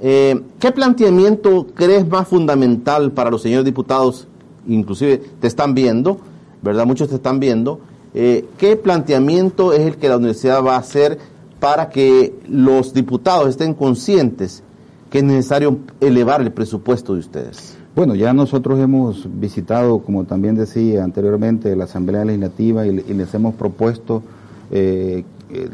[0.01, 4.27] Eh, ¿Qué planteamiento crees más fundamental para los señores diputados?
[4.67, 6.19] Inclusive te están viendo,
[6.63, 6.87] ¿verdad?
[6.87, 7.81] Muchos te están viendo.
[8.15, 11.19] Eh, ¿Qué planteamiento es el que la universidad va a hacer
[11.61, 14.63] para que los diputados estén conscientes
[15.11, 17.77] que es necesario elevar el presupuesto de ustedes?
[17.95, 23.55] Bueno, ya nosotros hemos visitado, como también decía anteriormente, la Asamblea Legislativa y, les hemos
[23.55, 24.23] propuesto
[24.71, 25.25] eh,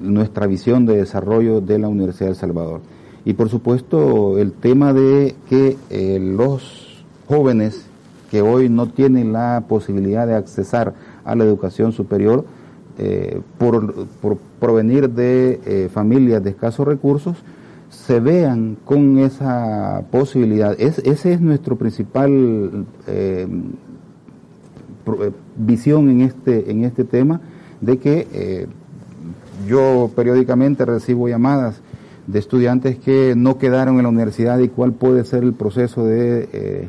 [0.01, 2.81] nuestra visión de desarrollo de la Universidad de El Salvador.
[3.27, 7.85] Y por supuesto el tema de que eh, los jóvenes
[8.31, 12.45] que hoy no tienen la posibilidad de accesar a la educación superior
[12.99, 14.07] eh, por,
[14.61, 17.37] provenir de eh, familias de escasos recursos,
[17.91, 20.81] se vean con esa posibilidad.
[20.81, 22.87] Es, ese es nuestro principal
[25.57, 27.41] visión en este, en este tema,
[27.81, 28.69] de que
[29.67, 31.81] yo periódicamente recibo llamadas
[32.27, 36.49] de estudiantes que no quedaron en la universidad y cuál puede ser el proceso de
[36.53, 36.89] eh,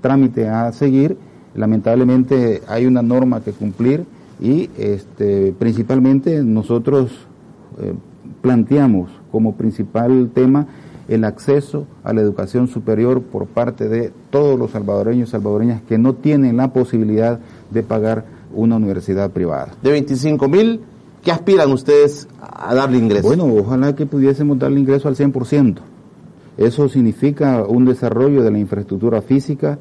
[0.00, 1.16] trámite a seguir.
[1.54, 4.04] Lamentablemente hay una norma que cumplir
[4.40, 7.12] y este, principalmente nosotros
[7.80, 7.94] eh,
[8.42, 10.66] planteamos como principal tema
[11.08, 15.98] el acceso a la educación superior por parte de todos los salvadoreños y salvadoreñas que
[15.98, 17.40] no tienen la posibilidad
[17.70, 19.74] de pagar una universidad privada.
[19.82, 20.80] De 25 mil
[21.24, 23.26] ¿Qué aspiran ustedes a darle ingreso?
[23.26, 25.78] Bueno, ojalá que pudiésemos darle ingreso al 100%.
[26.58, 29.78] Eso significa un desarrollo de la infraestructura física,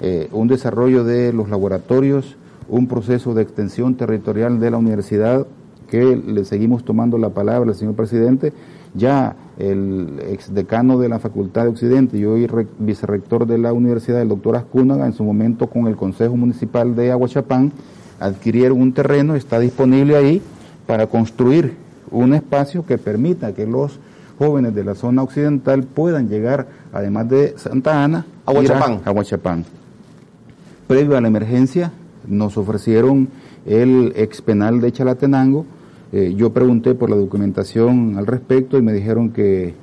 [0.00, 2.36] eh, un desarrollo de los laboratorios,
[2.68, 5.46] un proceso de extensión territorial de la universidad,
[5.88, 8.52] que le seguimos tomando la palabra al señor presidente.
[8.92, 12.48] Ya el exdecano de la Facultad de Occidente y hoy
[12.80, 17.12] vicerrector de la universidad, el doctor Ascúnaga, en su momento con el Consejo Municipal de
[17.12, 17.70] Aguachapán,
[18.18, 20.42] adquirieron un terreno, está disponible ahí
[20.90, 21.74] para construir
[22.10, 24.00] un espacio que permita que los
[24.40, 29.00] jóvenes de la zona occidental puedan llegar, además de Santa Ana, a Huachapán.
[29.04, 29.64] A, Huachapán.
[30.88, 31.92] Previo a la emergencia,
[32.26, 33.28] nos ofrecieron
[33.66, 35.64] el ex penal de Chalatenango.
[36.10, 39.74] Eh, yo pregunté por la documentación al respecto y me dijeron que,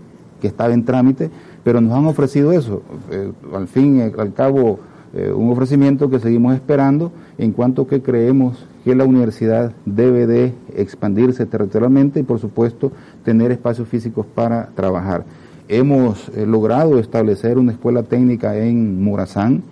[0.42, 1.30] que estaba en trámite,
[1.64, 2.82] pero nos han ofrecido eso.
[3.12, 4.80] Eh, al fin, y al cabo,
[5.18, 10.54] eh, un ofrecimiento que seguimos esperando en cuanto que creemos que la universidad debe de
[10.76, 12.92] expandirse territorialmente y por supuesto
[13.26, 15.26] tener espacios físicos para trabajar.
[15.70, 19.64] hemos eh, logrado establecer una escuela técnica en Morazán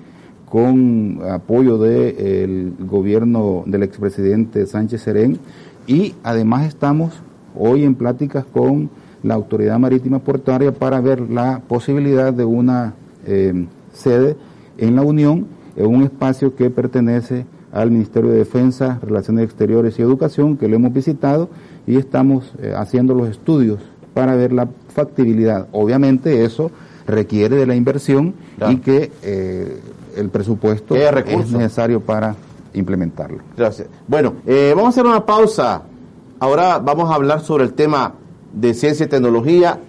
[0.50, 5.38] con apoyo del gobierno del expresidente Sánchez Serén
[5.86, 7.14] y además estamos
[7.56, 8.90] hoy en pláticas con
[9.22, 12.96] la Autoridad Marítima Portuaria para ver la posibilidad de una
[13.28, 14.36] eh, sede
[14.78, 20.02] en la Unión, en un espacio que pertenece al Ministerio de Defensa, Relaciones Exteriores y
[20.02, 21.50] Educación, que lo hemos visitado
[21.86, 23.80] y estamos eh, haciendo los estudios
[24.14, 25.68] para ver la factibilidad.
[25.74, 26.72] Obviamente eso
[27.06, 28.34] requiere de la inversión
[28.70, 29.82] y que eh,
[30.16, 32.36] el presupuesto es necesario para
[32.74, 33.40] implementarlo.
[33.58, 33.90] Gracias.
[34.08, 35.84] Bueno, eh, vamos a hacer una pausa.
[36.40, 38.14] Ahora vamos a hablar sobre el tema
[38.54, 39.80] de ciencia y tecnología.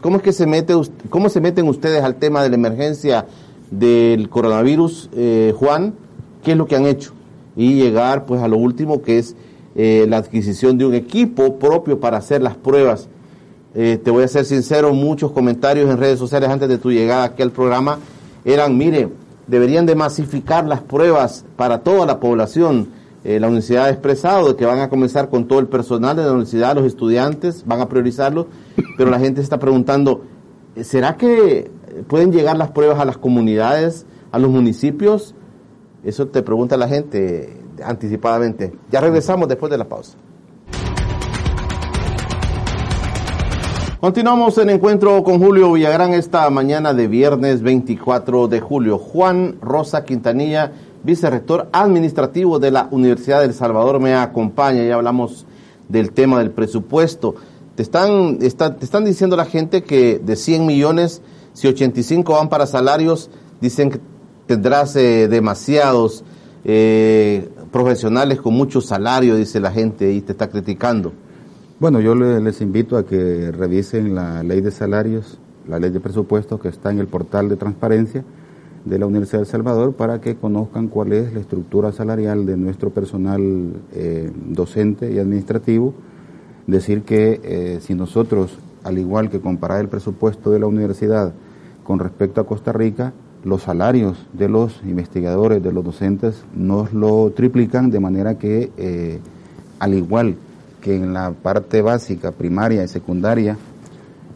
[0.00, 0.74] ¿Cómo es que se mete,
[1.08, 3.26] cómo se meten ustedes al tema de la emergencia
[3.70, 5.94] del coronavirus, eh, Juan?
[6.42, 7.12] ¿Qué es lo que han hecho?
[7.56, 9.36] Y llegar, pues, a lo último que es
[9.74, 13.08] eh, la adquisición de un equipo propio para hacer las pruebas.
[13.74, 17.42] te voy a ser sincero, muchos comentarios en redes sociales antes de tu llegada aquí
[17.42, 17.98] al programa
[18.46, 19.10] eran, mire,
[19.46, 22.88] deberían de masificar las pruebas para toda la población.
[23.24, 26.30] Eh, la universidad ha expresado que van a comenzar con todo el personal de la
[26.30, 28.46] universidad, los estudiantes, van a priorizarlo,
[28.96, 30.22] pero la gente está preguntando,
[30.80, 31.70] ¿será que
[32.08, 35.34] pueden llegar las pruebas a las comunidades, a los municipios?
[36.04, 38.72] Eso te pregunta la gente anticipadamente.
[38.90, 40.16] Ya regresamos después de la pausa.
[44.00, 48.98] Continuamos en encuentro con Julio Villagrán esta mañana de viernes 24 de julio.
[48.98, 50.70] Juan Rosa Quintanilla,
[51.02, 54.84] vicerrector administrativo de la Universidad del Salvador, me acompaña.
[54.84, 55.46] Ya hablamos
[55.88, 57.36] del tema del presupuesto.
[57.74, 61.22] Te están, te están diciendo la gente que de 100 millones,
[61.56, 63.30] si 85 van para salarios,
[63.62, 63.98] dicen que
[64.46, 66.22] tendrás eh, demasiados
[66.66, 71.14] eh, profesionales con mucho salario, dice la gente, y te está criticando.
[71.80, 76.60] Bueno, yo les invito a que revisen la ley de salarios, la ley de presupuestos
[76.60, 78.22] que está en el portal de transparencia
[78.84, 82.58] de la Universidad de El Salvador para que conozcan cuál es la estructura salarial de
[82.58, 85.94] nuestro personal eh, docente y administrativo.
[86.66, 91.32] Decir que si nosotros, al igual que comparar el presupuesto de la universidad
[91.86, 93.12] con respecto a Costa Rica,
[93.44, 99.20] los salarios de los investigadores, de los docentes, nos lo triplican de manera que, eh,
[99.78, 100.34] al igual
[100.80, 103.56] que en la parte básica, primaria y secundaria,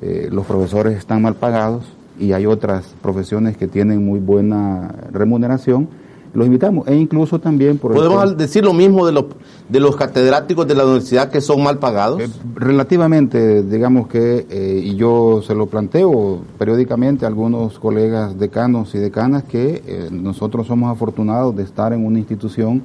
[0.01, 5.89] eh, los profesores están mal pagados y hay otras profesiones que tienen muy buena remuneración,
[6.33, 6.87] los invitamos.
[6.89, 7.79] E incluso también...
[7.79, 9.25] Por ¿Podemos decir lo mismo de los,
[9.69, 12.21] de los catedráticos de la universidad que son mal pagados?
[12.21, 18.95] Eh, relativamente, digamos que, eh, y yo se lo planteo periódicamente a algunos colegas decanos
[18.95, 22.83] y decanas, que nosotros somos afortunados de estar en una institución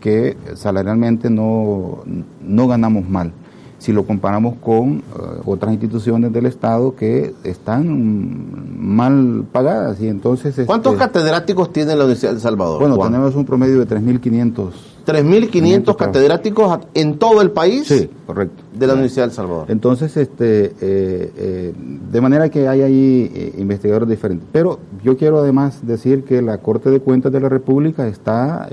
[0.00, 2.04] que salarialmente no,
[2.40, 3.32] no ganamos mal
[3.78, 5.02] si lo comparamos con eh,
[5.44, 10.00] otras instituciones del Estado que están mal pagadas.
[10.00, 12.80] y entonces ¿Cuántos este, catedráticos tiene la Universidad de Salvador?
[12.80, 14.70] Bueno, tenemos un promedio de 3.500.
[15.06, 17.86] 3.500 catedráticos en todo el país.
[17.86, 18.62] Sí, correcto.
[18.74, 19.70] De la Universidad de Salvador.
[19.70, 21.74] Entonces, este, eh, eh,
[22.10, 24.46] de manera que hay ahí investigadores diferentes.
[24.52, 28.68] Pero yo quiero además decir que la Corte de Cuentas de la República está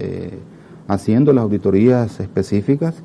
[0.88, 2.96] haciendo las auditorías específicas,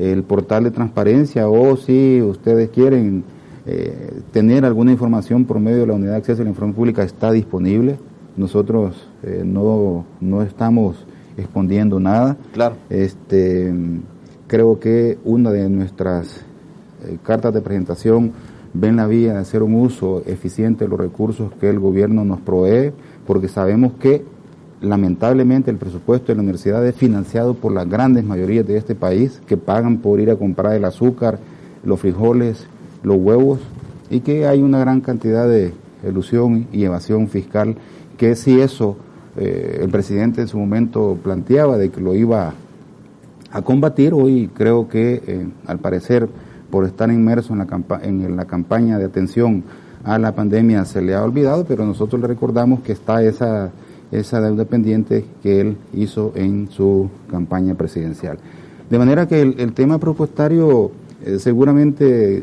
[0.00, 3.22] el portal de transparencia o si ustedes quieren
[3.66, 7.02] eh, tener alguna información por medio de la Unidad de Acceso a la Información Pública
[7.02, 7.98] está disponible.
[8.36, 11.04] Nosotros eh, no, no estamos
[11.36, 12.38] escondiendo nada.
[12.52, 12.76] Claro.
[12.88, 13.72] Este,
[14.46, 16.38] creo que una de nuestras
[17.04, 18.32] eh, cartas de presentación
[18.72, 22.40] ven la vía de hacer un uso eficiente de los recursos que el gobierno nos
[22.40, 22.92] provee,
[23.26, 24.24] porque sabemos que
[24.80, 29.40] lamentablemente el presupuesto de la universidad es financiado por las grandes mayorías de este país
[29.46, 31.38] que pagan por ir a comprar el azúcar,
[31.84, 32.66] los frijoles,
[33.02, 33.60] los huevos
[34.08, 37.76] y que hay una gran cantidad de elusión y evasión fiscal
[38.16, 38.96] que si eso
[39.36, 42.54] eh, el presidente en su momento planteaba de que lo iba
[43.52, 46.28] a combatir, hoy creo que eh, al parecer
[46.70, 49.64] por estar inmerso en la, en la campaña de atención
[50.04, 53.70] a la pandemia se le ha olvidado, pero nosotros le recordamos que está esa
[54.12, 58.38] esa deuda pendiente que él hizo en su campaña presidencial.
[58.88, 60.90] De manera que el, tema propuestario
[61.24, 62.42] eh, seguramente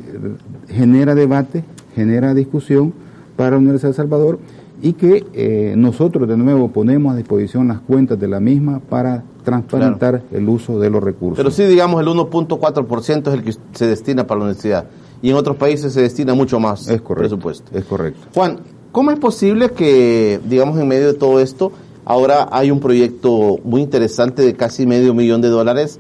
[0.70, 1.64] genera debate,
[1.94, 2.94] genera discusión
[3.36, 4.40] para la Universidad de Salvador
[4.82, 9.24] y que eh, nosotros de nuevo ponemos a disposición las cuentas de la misma para
[9.44, 11.38] transparentar el uso de los recursos.
[11.38, 14.86] Pero sí, digamos, el 1.4% es el que se destina para la universidad
[15.22, 17.78] y en otros países se destina mucho más es correcto, presupuesto.
[17.78, 18.28] Es correcto.
[18.34, 18.60] Juan,
[18.98, 21.72] ¿Cómo es posible que, digamos, en medio de todo esto,
[22.04, 26.00] ahora hay un proyecto muy interesante de casi medio millón de dólares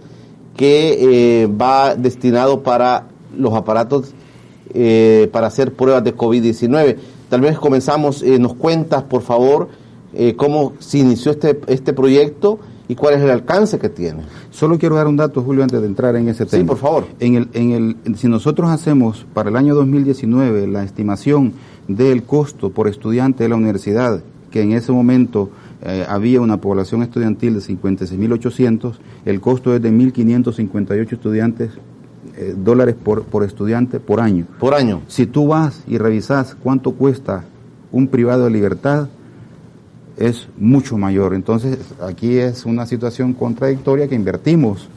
[0.56, 3.04] que eh, va destinado para
[3.38, 4.16] los aparatos
[4.74, 6.98] eh, para hacer pruebas de COVID-19?
[7.30, 9.68] tal vez comenzamos, eh, nos cuentas, por favor,
[10.36, 14.24] cómo se inició este, este proyecto y cuál es el alcance que tiene.
[14.50, 16.62] Solo quiero dar un dato, Julio, antes de entrar en ese tema.
[16.62, 17.06] Sí, por favor.
[17.20, 17.72] En el, en
[18.06, 21.54] el, si nosotros hacemos para el año 2019 la estimación
[21.88, 24.22] del costo por estudiante de la universidad,
[24.52, 25.50] que en ese momento
[25.84, 28.94] eh, había una población estudiantil de 56.800,
[29.26, 31.72] el costo es de 1.558 estudiantes
[32.36, 34.46] eh, dólares por, por estudiante por año.
[34.60, 35.02] Por año.
[35.08, 37.44] Si tú vas y revisas cuánto cuesta
[37.92, 39.08] un privado de libertad,
[40.18, 41.34] es mucho mayor.
[41.36, 44.90] Entonces, aquí es una situación contradictoria que invertimos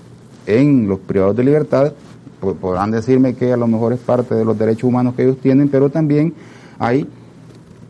[0.47, 1.93] en los privados de libertad.
[2.41, 5.37] Pod- Podrán decirme que a lo mejor es parte de los derechos humanos que ellos
[5.39, 6.33] tienen, pero también
[6.81, 7.07] hay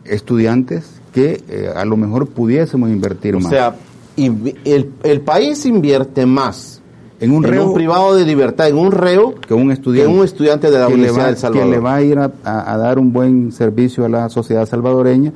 [0.05, 3.49] estudiantes que eh, a lo mejor pudiésemos invertir O más.
[3.51, 3.75] sea,
[4.17, 6.81] invi- el, el país invierte más
[7.19, 10.17] en un en reo un privado de libertad, en un reo, que un estudiante, que
[10.17, 11.65] un estudiante de la Universidad va- de El Salvador.
[11.67, 14.67] Que le va a ir a, a- a dar un buen servicio a la sociedad
[14.67, 15.31] salvadoreña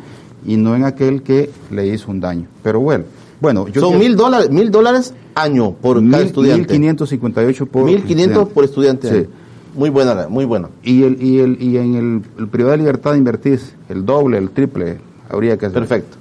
[0.45, 2.47] y no en aquel que le hizo un daño.
[2.64, 3.03] Pero bueno,
[3.39, 6.74] bueno yo Son mil dólares, mil dólares año por cada Mil- estudiante.
[6.74, 9.10] 1558 por 1500 por estudiante.
[9.10, 9.30] Sí.
[9.76, 10.70] Muy buena, muy buena.
[10.84, 14.52] Y, el, y, el, y en el, el privado de libertad invertís el doble, el
[14.52, 15.00] triple,
[15.30, 15.80] habría que hacer.
[15.80, 16.16] Perfecto.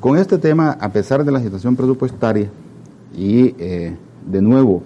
[0.00, 2.50] Con este tema, a pesar de la situación presupuestaria
[3.16, 3.94] y eh,
[4.26, 4.82] de nuevo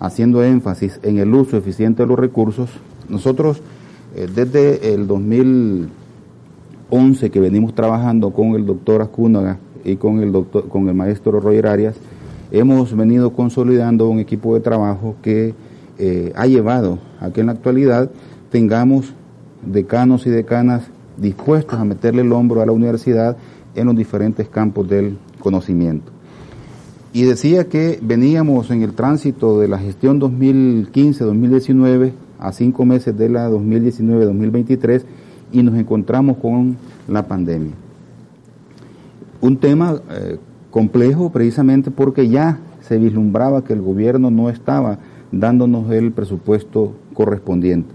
[0.00, 2.68] haciendo énfasis en el uso eficiente de los recursos,
[3.08, 3.62] nosotros
[4.16, 10.68] eh, desde el 2011 que venimos trabajando con el doctor Ascúnaga y con el doctor,
[10.68, 11.96] con el maestro Roger Arias,
[12.50, 15.54] hemos venido consolidando un equipo de trabajo que
[15.98, 18.10] eh, ha llevado a que en la actualidad
[18.50, 19.14] tengamos
[19.64, 20.84] decanos y decanas
[21.16, 23.36] dispuestos a meterle el hombro a la universidad
[23.74, 26.12] en los diferentes campos del conocimiento.
[27.12, 33.28] Y decía que veníamos en el tránsito de la gestión 2015-2019 a cinco meses de
[33.28, 35.04] la 2019-2023
[35.52, 36.76] y nos encontramos con
[37.06, 37.72] la pandemia.
[39.40, 40.38] Un tema eh,
[40.70, 44.98] complejo precisamente porque ya se vislumbraba que el gobierno no estaba
[45.40, 47.94] dándonos el presupuesto correspondiente.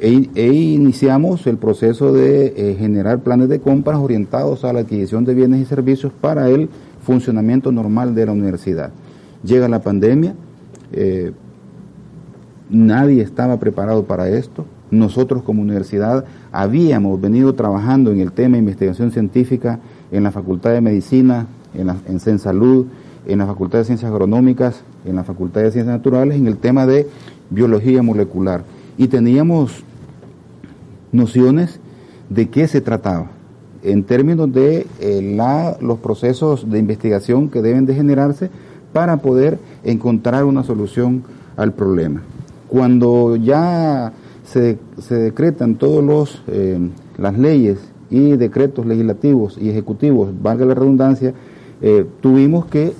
[0.00, 5.24] E, e iniciamos el proceso de eh, generar planes de compras orientados a la adquisición
[5.24, 6.68] de bienes y servicios para el
[7.02, 8.90] funcionamiento normal de la universidad.
[9.44, 10.34] Llega la pandemia,
[10.92, 11.32] eh,
[12.70, 14.64] nadie estaba preparado para esto.
[14.90, 20.72] Nosotros como universidad habíamos venido trabajando en el tema de investigación científica en la Facultad
[20.72, 22.86] de Medicina, en, la, en CEN Salud,
[23.26, 26.86] en la Facultad de Ciencias Agronómicas, en la Facultad de Ciencias Naturales, en el tema
[26.86, 27.08] de
[27.50, 28.64] biología molecular.
[28.96, 29.82] Y teníamos
[31.12, 31.80] nociones
[32.28, 33.30] de qué se trataba
[33.84, 38.50] en términos de eh, la, los procesos de investigación que deben de generarse
[38.92, 41.22] para poder encontrar una solución
[41.56, 42.22] al problema.
[42.68, 44.12] Cuando ya
[44.44, 44.78] se,
[45.10, 46.78] decretan todos los eh,
[47.18, 47.78] las leyes
[48.10, 51.34] y decretos legislativos y ejecutivos, valga la redundancia,
[51.82, 52.92] eh, tuvimos que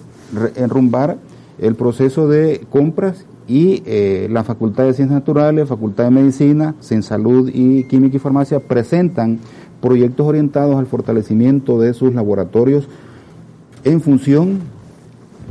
[0.57, 1.19] enrumbar
[1.59, 7.03] el proceso de compras y eh, la Facultad de Ciencias Naturales, Facultad de Medicina, en
[7.03, 9.39] Salud y Química y Farmacia presentan
[9.81, 12.89] proyectos orientados al fortalecimiento de sus laboratorios
[13.85, 14.61] en función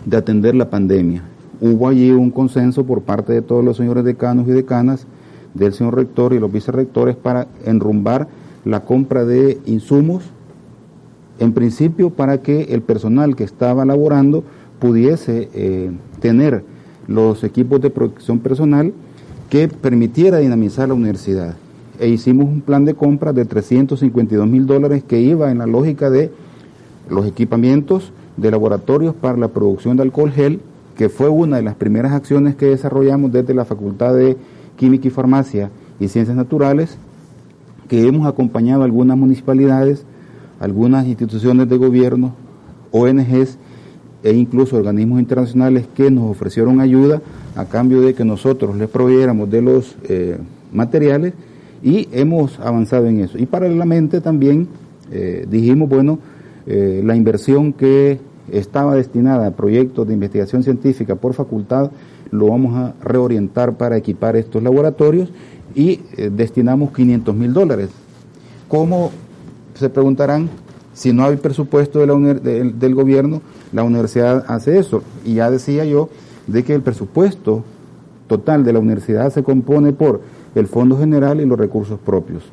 [0.05, 1.23] de atender la pandemia.
[1.61, 5.05] Hubo allí un consenso por parte de todos los señores decanos y decanas,
[5.53, 8.27] del señor rector y los vicerrectores para enrumbar
[8.65, 10.23] la compra de insumos,
[11.39, 14.43] en principio para que el personal que estaba laborando
[14.83, 16.65] pudiese eh, tener
[17.07, 18.91] los equipos de protección personal
[19.49, 21.55] que permitiera dinamizar la universidad.
[22.01, 26.09] E hicimos un plan de compra de 352 mil dólares que iba en la lógica
[26.09, 26.33] de
[27.09, 30.59] los equipamientos de laboratorios para la producción de alcohol gel,
[30.97, 34.35] que fue una de las primeras acciones que desarrollamos desde la Facultad de
[34.75, 36.97] Química y Farmacia y Ciencias Naturales,
[37.87, 40.03] que hemos acompañado a algunas municipalidades,
[40.59, 42.33] algunas instituciones de gobierno,
[42.91, 43.57] ONGs
[44.23, 47.21] e incluso organismos internacionales que nos ofrecieron ayuda
[47.55, 50.37] a cambio de que nosotros les proveyéramos de los eh,
[50.71, 51.33] materiales
[51.83, 53.37] y hemos avanzado en eso.
[53.37, 54.69] Y paralelamente también
[55.11, 56.19] eh, dijimos, bueno,
[56.65, 58.19] eh, la inversión que
[58.49, 61.91] estaba destinada a proyectos de investigación científica por facultad
[62.31, 65.29] lo vamos a reorientar para equipar estos laboratorios
[65.75, 65.99] y
[66.31, 67.89] destinamos 500 mil dólares.
[68.67, 69.11] ¿Cómo
[69.75, 70.49] se preguntarán?
[70.93, 73.41] Si no hay presupuesto de la, de, del gobierno,
[73.71, 75.03] la universidad hace eso.
[75.25, 76.09] Y ya decía yo
[76.47, 77.63] de que el presupuesto
[78.27, 80.21] total de la universidad se compone por
[80.55, 82.43] el Fondo General y los recursos propios.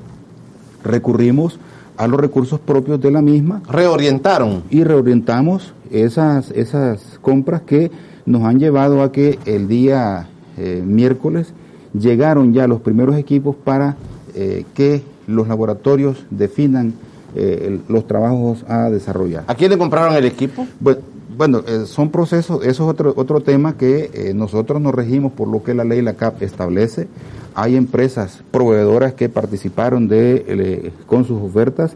[0.82, 1.58] Recurrimos
[1.96, 3.62] a los recursos propios de la misma.
[3.68, 4.62] Reorientaron.
[4.70, 7.90] Y reorientamos esas, esas compras que
[8.24, 11.52] nos han llevado a que el día eh, miércoles
[11.92, 13.96] llegaron ya los primeros equipos para
[14.34, 16.94] eh, que los laboratorios definan
[17.34, 19.44] eh, los trabajos a desarrollar.
[19.46, 20.66] ¿A quién le compraron el equipo?
[20.80, 21.00] Bueno,
[21.36, 25.48] bueno, eh, son procesos, eso es otro, otro tema que eh, nosotros nos regimos por
[25.48, 27.08] lo que la ley, la CAP, establece.
[27.54, 31.92] Hay empresas proveedoras que participaron de, con sus ofertas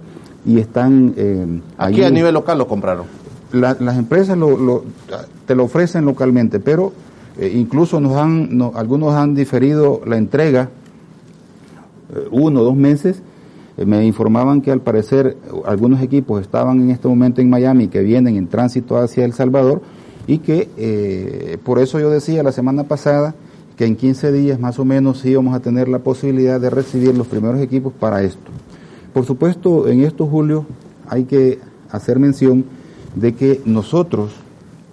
[0.46, 1.14] y están
[1.78, 2.04] Aquí allí.
[2.04, 3.06] a nivel local lo compraron.
[3.52, 4.84] La- las empresas lo, lo-
[5.46, 6.92] te lo ofrecen localmente, pero
[7.52, 10.70] incluso nos han, no- algunos han diferido la entrega
[12.30, 13.22] uno o dos meses.
[13.76, 18.36] Me informaban que al parecer algunos equipos estaban en este momento en Miami, que vienen
[18.36, 19.82] en tránsito hacia El Salvador,
[20.26, 23.34] y que eh, por eso yo decía la semana pasada
[23.76, 27.26] que en 15 días más o menos íbamos a tener la posibilidad de recibir los
[27.26, 28.50] primeros equipos para esto.
[29.12, 30.66] Por supuesto, en esto, Julio,
[31.08, 31.58] hay que
[31.90, 32.64] hacer mención
[33.14, 34.32] de que nosotros,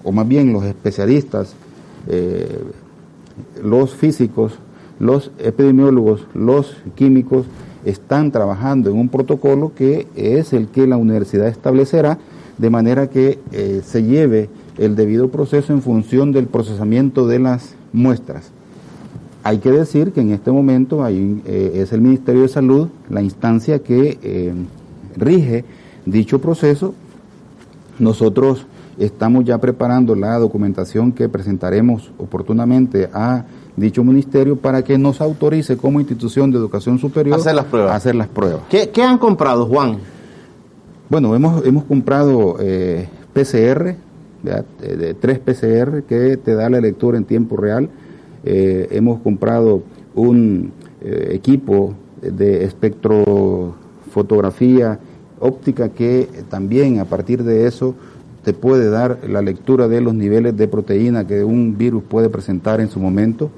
[0.03, 1.53] o más bien los especialistas,
[2.07, 2.63] eh,
[3.63, 4.53] los físicos,
[5.01, 7.47] los epidemiólogos, los químicos,
[7.85, 12.19] están trabajando en un protocolo que es el que la universidad establecerá
[12.59, 17.73] de manera que eh, se lleve el debido proceso en función del procesamiento de las
[17.91, 18.51] muestras.
[19.43, 23.23] Hay que decir que en este momento hay, eh, es el Ministerio de Salud la
[23.23, 24.53] instancia que eh,
[25.17, 25.65] rige
[26.05, 26.93] dicho proceso.
[27.97, 28.67] Nosotros
[28.99, 33.45] estamos ya preparando la documentación que presentaremos oportunamente a
[33.75, 37.91] dicho ministerio para que nos autorice como institución de educación superior Hacer las pruebas.
[37.91, 38.61] a hacer las pruebas.
[38.69, 39.97] ¿Qué, qué han comprado, Juan?
[41.09, 43.95] Bueno, hemos, hemos comprado eh, PCR,
[44.43, 44.65] ¿verdad?
[44.79, 47.89] De tres PCR que te da la lectura en tiempo real.
[48.43, 49.83] Eh, hemos comprado
[50.15, 54.99] un eh, equipo de espectrofotografía
[55.39, 57.95] óptica que también a partir de eso
[58.43, 62.79] te puede dar la lectura de los niveles de proteína que un virus puede presentar
[62.79, 63.49] en su momento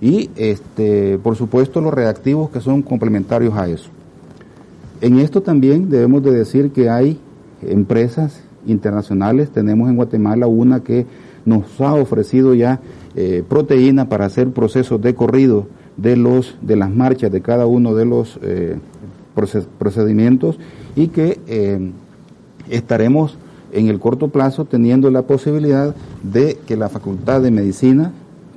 [0.00, 3.90] y este por supuesto los reactivos que son complementarios a eso.
[5.00, 7.18] En esto también debemos de decir que hay
[7.62, 11.06] empresas internacionales, tenemos en Guatemala una que
[11.44, 12.80] nos ha ofrecido ya
[13.14, 15.66] eh, proteína para hacer procesos de corrido
[15.96, 18.76] de los de las marchas de cada uno de los eh,
[19.78, 20.58] procedimientos
[20.94, 21.90] y que eh,
[22.68, 23.38] estaremos
[23.72, 28.12] en el corto plazo teniendo la posibilidad de que la Facultad de Medicina,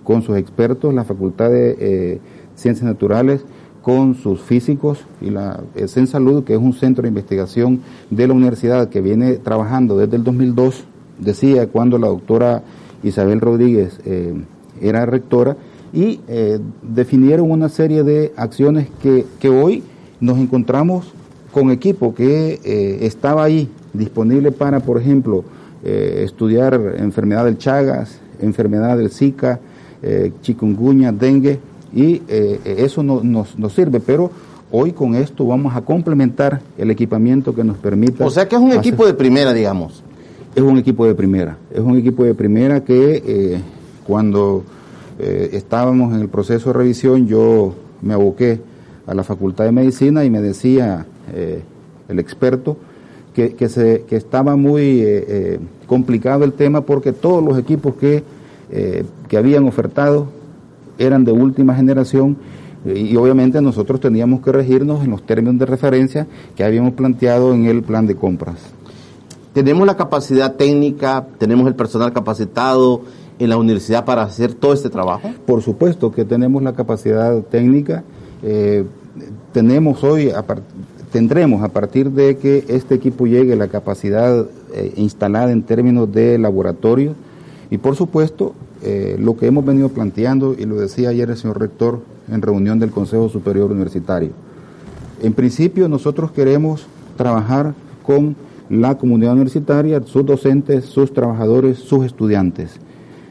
[0.10, 2.20] con sus expertos, la Facultad de eh,
[2.56, 3.42] Ciencias Naturales,
[3.84, 8.34] con sus físicos y la en Salud, que es un centro de investigación de la
[8.34, 10.86] universidad que viene trabajando desde el 2002,
[11.20, 12.64] decía cuando la doctora
[13.04, 14.34] Isabel Rodríguez eh,
[14.82, 15.58] era rectora,
[15.94, 19.84] y eh, definieron una serie de acciones que, que hoy
[20.20, 21.14] nos encontramos
[21.52, 25.44] con equipo que eh, estaba ahí disponible para, por ejemplo,
[25.84, 29.60] eh, estudiar enfermedad del Chagas, enfermedad del Zika,
[30.04, 31.60] eh, chikungunya, dengue,
[31.94, 34.30] y eh, eso no- nos, nos sirve, pero
[34.72, 38.26] hoy con esto vamos a complementar el equipamiento que nos permita.
[38.26, 40.04] O sea que es un hacer- equipo de primera, digamos.
[40.56, 43.60] es un equipo de primera, es un equipo de primera que eh,
[44.06, 44.64] cuando
[45.20, 48.60] eh, estábamos en el proceso de revisión yo me aboqué
[49.06, 51.62] a la Facultad de Medicina y me decía eh,
[52.08, 52.78] el experto
[53.34, 57.96] que, que, se, que estaba muy eh, eh, complicado el tema porque todos los equipos
[57.96, 58.24] que,
[58.72, 60.28] eh, que habían ofertado
[60.98, 62.38] eran de última generación
[62.86, 67.54] eh, y obviamente nosotros teníamos que regirnos en los términos de referencia que habíamos planteado
[67.54, 68.58] en el plan de compras.
[69.54, 73.02] Tenemos la capacidad técnica, tenemos el personal capacitado
[73.40, 75.32] en la universidad para hacer todo este trabajo.
[75.46, 78.04] Por supuesto que tenemos la capacidad técnica,
[78.44, 78.86] eh,
[79.54, 80.44] tenemos hoy, a
[81.12, 86.38] tendremos a partir de que este equipo llegue la capacidad eh, instalada en términos de
[86.38, 87.16] laboratorio
[87.72, 91.60] y por supuesto eh, lo que hemos venido planteando y lo decía ayer el señor
[91.60, 92.02] rector
[92.32, 94.32] en reunión del Consejo Superior Universitario.
[95.22, 96.86] En principio nosotros queremos
[97.18, 97.74] trabajar
[98.06, 98.36] con
[98.70, 102.72] la comunidad universitaria, sus docentes, sus trabajadores, sus estudiantes,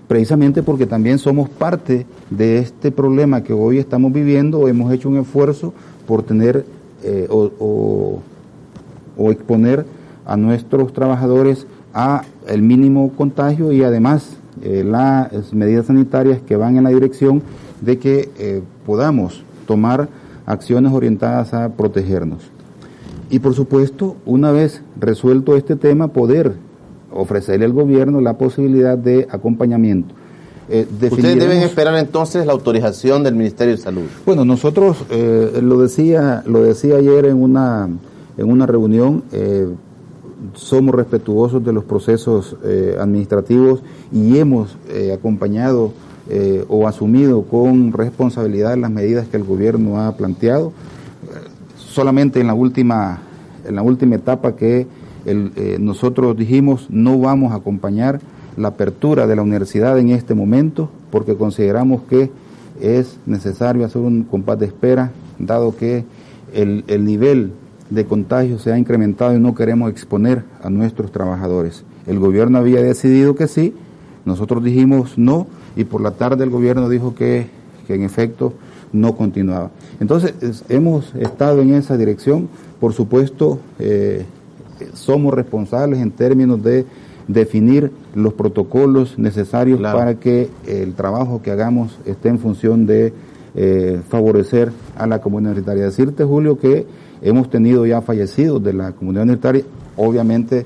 [0.07, 5.17] precisamente porque también somos parte de este problema que hoy estamos viviendo, hemos hecho un
[5.19, 5.73] esfuerzo
[6.07, 6.65] por tener
[7.05, 8.23] eh, o, o-
[9.17, 9.85] o exponer
[10.27, 16.77] a nuestros trabajadores a el mínimo contagio y además eh, las medidas sanitarias que van
[16.77, 17.43] en la dirección
[17.81, 20.09] de que eh, podamos tomar
[20.47, 22.43] acciones orientadas a protegernos.
[23.31, 26.55] Y por supuesto, una vez resuelto este tema, poder
[27.13, 30.15] ofrecerle al gobierno la posibilidad de acompañamiento.
[30.71, 34.03] Eh, Ustedes deben esperar entonces la autorización del Ministerio de Salud.
[34.27, 37.89] bueno, nosotros eh, lo decía lo decía ayer en una
[38.37, 39.25] en una reunión.
[39.33, 39.69] eh,
[40.55, 43.83] somos respetuosos de los procesos eh, administrativos
[44.13, 45.93] y hemos eh, acompañado
[46.29, 50.73] eh, o asumido con responsabilidad las medidas que el gobierno ha planteado.
[51.77, 53.23] Solamente en la última
[53.67, 54.87] en la última etapa que
[55.79, 58.21] nosotros dijimos no vamos a acompañar
[58.57, 62.31] la apertura de la universidad en este momento porque consideramos que
[62.81, 66.05] es necesario hacer un compás de espera, dado que
[66.55, 67.53] el, el nivel
[67.91, 71.85] de contagio se ha incrementado y no queremos exponer a nuestros trabajadores.
[72.07, 73.75] El gobierno había decidido que sí,
[74.25, 77.47] nosotros dijimos no y por la tarde el gobierno dijo que,
[77.87, 78.53] que en efecto
[78.93, 79.71] no continuaba.
[80.01, 82.49] Entonces es- hemos estado en esa dirección,
[82.81, 84.25] por supuesto eh,
[84.95, 86.85] somos responsables en términos de
[87.27, 89.99] definir los protocolos necesarios Claro.
[89.99, 93.13] para que el trabajo que hagamos esté en función de
[93.55, 95.85] eh, favorecer a la comunidad universitaria.
[95.85, 96.87] Decirte, Julio, que
[97.23, 99.65] hemos tenido ya fallecidos de la comunidad universitaria,
[99.97, 100.65] obviamente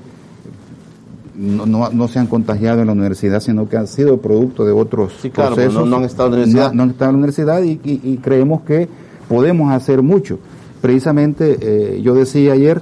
[1.35, 4.71] no, no, no se han contagiado en la universidad, sino que han sido producto de
[4.71, 5.81] otros Sí, claro, procesos.
[5.83, 6.73] no- no han estado en la universidad.
[6.73, 8.87] No, han estado en la universidad y, y- y creemos que
[9.27, 10.37] podemos hacer mucho.
[10.81, 12.81] Precisamente, eh, yo decía ayer,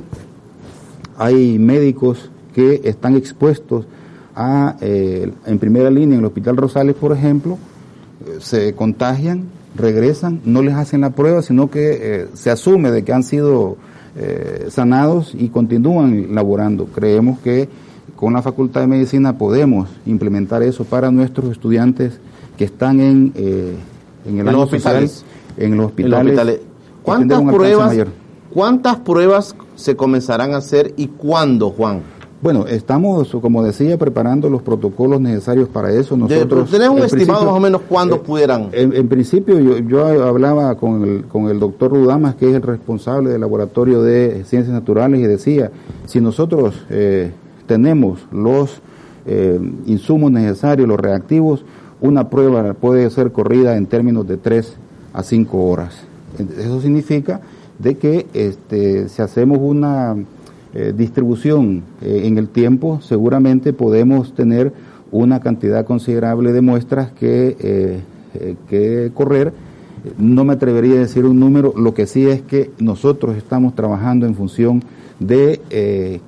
[1.17, 3.85] hay médicos que están expuestos
[4.35, 7.57] a, eh, en primera línea en el Hospital Rosales, por ejemplo,
[8.25, 9.43] eh, se contagian,
[9.75, 13.77] regresan, no les hacen la prueba, sino que eh, se asume de que han sido
[14.15, 16.85] eh, sanados y continúan laborando.
[16.85, 17.69] Creemos que
[18.15, 22.19] con la Facultad de Medicina podemos implementar eso para nuestros estudiantes
[22.57, 23.75] que están en, eh,
[24.25, 25.25] en el En los hospitales.
[25.57, 26.25] en los En los hospitales.
[26.25, 26.59] hospitales.
[27.03, 28.07] ¿Cuántas pruebas, mayor.
[28.53, 32.01] ¿Cuántas pruebas se comenzarán a hacer y cuándo, Juan?
[32.41, 36.17] Bueno, estamos, como decía, preparando los protocolos necesarios para eso.
[36.17, 38.69] Nosotros, ¿Tenés un estimado más o menos cuándo eh, pudieran?
[38.71, 42.63] En, en principio, yo, yo hablaba con el, con el doctor Rudamas, que es el
[42.63, 45.69] responsable del laboratorio de ciencias naturales, y decía,
[46.07, 47.31] si nosotros eh,
[47.67, 48.81] tenemos los
[49.27, 51.63] eh, insumos necesarios, los reactivos,
[52.01, 54.77] una prueba puede ser corrida en términos de 3
[55.13, 55.95] a 5 horas.
[56.57, 57.41] Eso significa
[57.77, 60.15] de que este, si hacemos una
[60.73, 64.71] eh, distribución eh, en el tiempo, seguramente podemos tener
[65.11, 69.53] una cantidad considerable de muestras que, eh, que correr.
[70.17, 74.25] No me atrevería a decir un número, lo que sí es que nosotros estamos trabajando
[74.25, 74.81] en función
[75.19, 76.21] de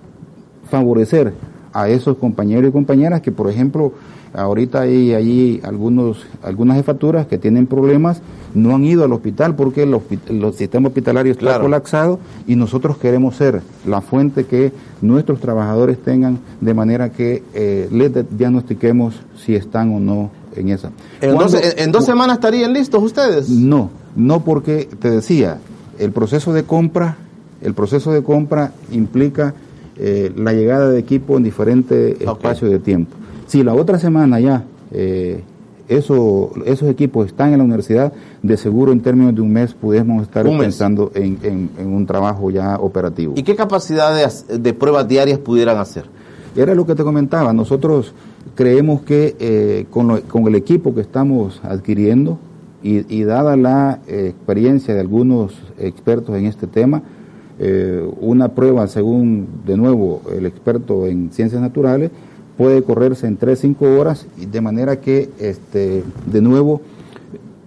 [0.69, 1.33] favorecer
[1.73, 3.93] a esos compañeros y compañeras que, por ejemplo,
[4.33, 8.21] ahorita hay allí algunos, algunas jefaturas que tienen problemas,
[8.55, 9.95] no han ido al hospital porque el,
[10.29, 11.63] el sistema hospitalario está Claro.
[11.63, 14.71] colapsado y nosotros queremos ser la fuente que
[15.01, 20.91] nuestros trabajadores tengan de manera que eh, les diagnostiquemos si están o no en esa.
[21.21, 23.49] En ¿Cuándo- dos, en dos semanas estarían listos ustedes.
[23.49, 25.57] no, no porque te decía,
[25.97, 27.17] el proceso de compra,
[27.61, 29.53] el proceso de compra implica
[29.97, 33.15] eh, la llegada de equipo en diferentes espacios de tiempo.
[33.47, 35.41] Si la otra semana ya eh,
[35.87, 40.23] eso, esos equipos están en la universidad, de seguro en términos de un mes podemos
[40.23, 40.57] estar mes.
[40.59, 43.33] pensando en, en- en un trabajo ya operativo.
[43.35, 46.05] ¿Y qué capacidad de, as- de pruebas diarias pudieran hacer?
[46.55, 48.13] Era lo que te comentaba, nosotros
[48.55, 52.37] creemos que eh, con, lo- con el equipo que estamos adquiriendo
[52.81, 57.01] y, y dada la eh, experiencia de algunos expertos en este tema,
[57.65, 62.11] eh, una prueba según, de nuevo, el experto en ciencias naturales,
[62.57, 66.81] puede correrse en 3-5 horas, y de manera que, este, de nuevo,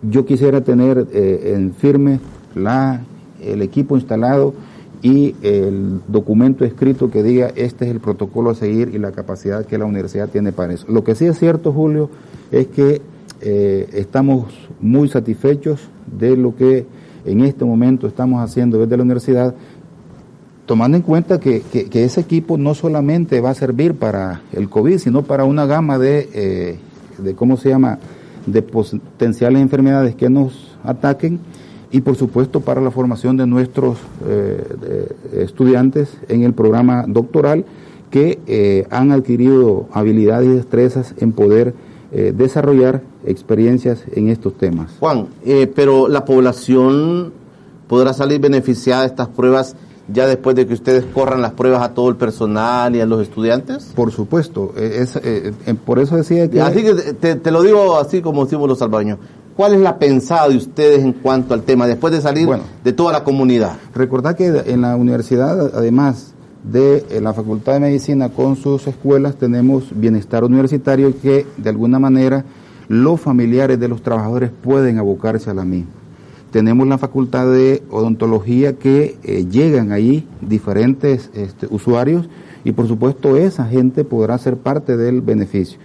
[0.03, 2.21] yo quisiera tener eh, en firme
[2.55, 3.01] la,
[3.43, 4.53] el equipo instalado
[5.01, 9.65] y el documento escrito que diga este es el protocolo a seguir y la capacidad
[9.65, 10.87] que la universidad tiene para eso.
[10.91, 12.11] Lo que sí es cierto, Julio,
[12.51, 13.01] es que
[13.41, 15.89] eh, estamos muy satisfechos
[16.19, 16.85] de lo que
[17.27, 19.55] en este momento estamos haciendo desde la universidad,
[20.67, 24.99] tomando en cuenta que, que- ese equipo no solamente va a servir para el COVID,
[24.99, 26.79] sino para una gama de, eh,
[27.19, 27.99] de ¿cómo se llama?,
[28.47, 31.41] de potenciales enfermedades que nos ataquen
[31.91, 37.65] y por supuesto para la formación de nuestros eh, estudiantes en el programa doctoral
[38.11, 41.75] que eh, han adquirido habilidades y destrezas en poder
[42.35, 44.93] desarrollar experiencias en estos temas.
[45.01, 45.27] Juan,
[45.75, 47.33] pero la población
[47.89, 49.77] podrá salir beneficiada de estas pruebas
[50.09, 53.23] ya después de que ustedes corran las pruebas a todo el personal y a los
[53.23, 53.93] estudiantes.
[53.95, 56.61] Por supuesto, eh, es, eh, eh, por eso decía que...
[56.61, 59.19] Así que te, te lo digo así como decimos los salvadoreños.
[59.57, 62.65] ¿Cuál es la pensada de ustedes en cuanto al tema después de salir Bueno.
[62.85, 63.77] de toda la comunidad?
[63.95, 69.87] Recordad que en la universidad, además de la Facultad de Medicina con sus escuelas, tenemos
[69.95, 72.45] bienestar universitario que de alguna manera
[72.89, 75.91] los familiares de los trabajadores pueden abocarse a la misma.
[76.57, 82.31] Tenemos la Facultad de Odontología que eh, llegan ahí diferentes este, usuarios
[82.65, 85.79] y por supuesto esa gente podrá ser parte del beneficio.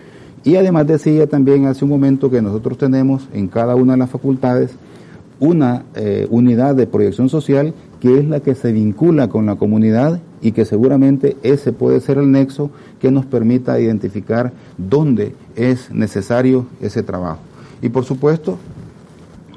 [0.46, 4.12] Y además decía también hace un momento que nosotros tenemos en cada una de las
[4.12, 4.72] facultades
[5.42, 10.22] una eh, unidad de proyección social que es la que se vincula con la comunidad
[10.42, 12.70] y que seguramente ese puede ser el nexo
[13.02, 17.42] que nos permita identificar dónde es necesario ese trabajo.
[17.82, 18.58] Y por supuesto,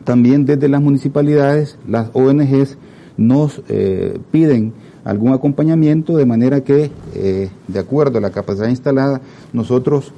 [0.05, 2.77] también desde las municipalidades, las ONGs
[3.17, 4.73] nos eh, piden
[5.05, 9.21] algún acompañamiento de manera que, eh, de acuerdo a la capacidad instalada,
[9.53, 10.13] nosotros,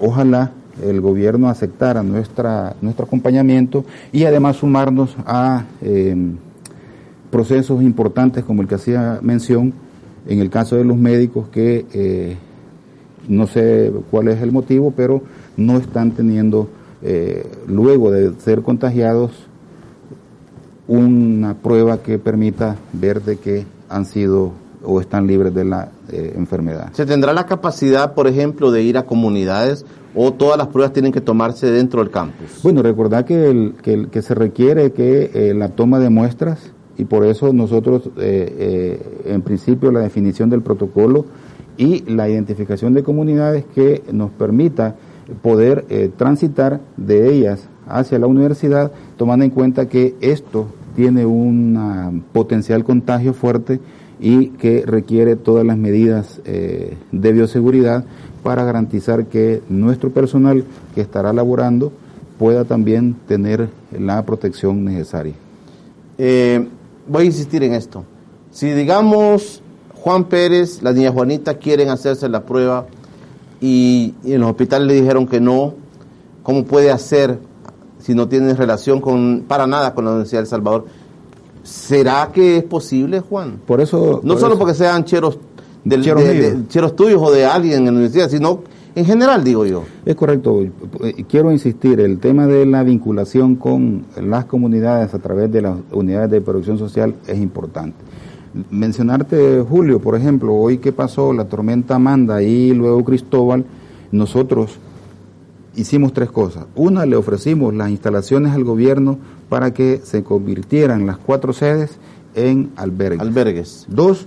[0.00, 0.52] ojalá
[0.82, 6.16] el gobierno aceptara nuestra, nuestro acompañamiento y además sumarnos a eh,
[7.30, 9.72] procesos importantes como el que hacía mención
[10.26, 12.36] en el caso de los médicos que eh,
[13.28, 15.22] no sé cuál es el motivo, pero
[15.56, 16.68] no están teniendo,
[17.04, 19.30] eh, luego de ser contagiados,
[20.88, 24.52] una prueba que permita ver de que han sido
[24.82, 26.92] o están libres de la eh, enfermedad.
[26.92, 29.84] ¿Se tendrá la capacidad, por ejemplo, de ir a comunidades
[30.14, 32.60] o todas las pruebas tienen que tomarse dentro del campus?
[32.62, 36.72] Bueno, recordad que, el, que, el, que se requiere que eh, la toma de muestras
[36.96, 41.24] y por eso nosotros, eh, en principio, la definición del protocolo
[41.76, 44.94] y la identificación de comunidades que nos permita
[45.42, 45.84] poder
[46.16, 53.34] transitar de ellas hacia la universidad, tomando en cuenta que esto tiene un potencial contagio
[53.34, 53.80] fuerte
[54.20, 58.04] y que requiere todas las medidas eh, de bioseguridad
[58.42, 60.64] para garantizar que nuestro personal
[60.94, 61.92] que estará laborando
[62.38, 65.34] pueda también tener la protección necesaria.
[66.18, 66.66] Eh,
[67.08, 68.04] voy a insistir en esto.
[68.50, 69.62] Si digamos
[69.94, 72.86] Juan Pérez, la niña Juanita quieren hacerse la prueba
[73.66, 75.74] y, y en los hospitales le dijeron que no,
[76.42, 77.38] ¿cómo puede hacer
[77.98, 80.84] si no tiene relación con para nada con la Universidad de El Salvador?
[81.62, 83.58] ¿Será que es posible, Juan?
[83.66, 84.20] Por eso.
[84.22, 84.58] No por solo eso.
[84.58, 85.38] porque sean cheros,
[85.84, 88.60] del, Cheros de- de- cheros tuyos o de alguien en la universidad, sino
[88.94, 89.82] en general, digo yo.
[90.04, 90.60] Es correcto.
[90.62, 95.76] Eh, Quiero insistir, el tema de la vinculación con las comunidades a través de las
[95.90, 97.96] unidades de producción social es importante.
[98.70, 103.64] Mencionarte, Julio, por ejemplo, hoy que pasó la tormenta Amanda y luego Cristóbal,
[104.12, 104.78] nosotros
[105.74, 106.66] hicimos tres cosas.
[106.76, 111.98] Una, le ofrecimos las instalaciones al gobierno para que se convirtieran las cuatro sedes
[112.36, 113.20] en albergues.
[113.20, 113.86] Albergues.
[113.88, 114.26] Dos,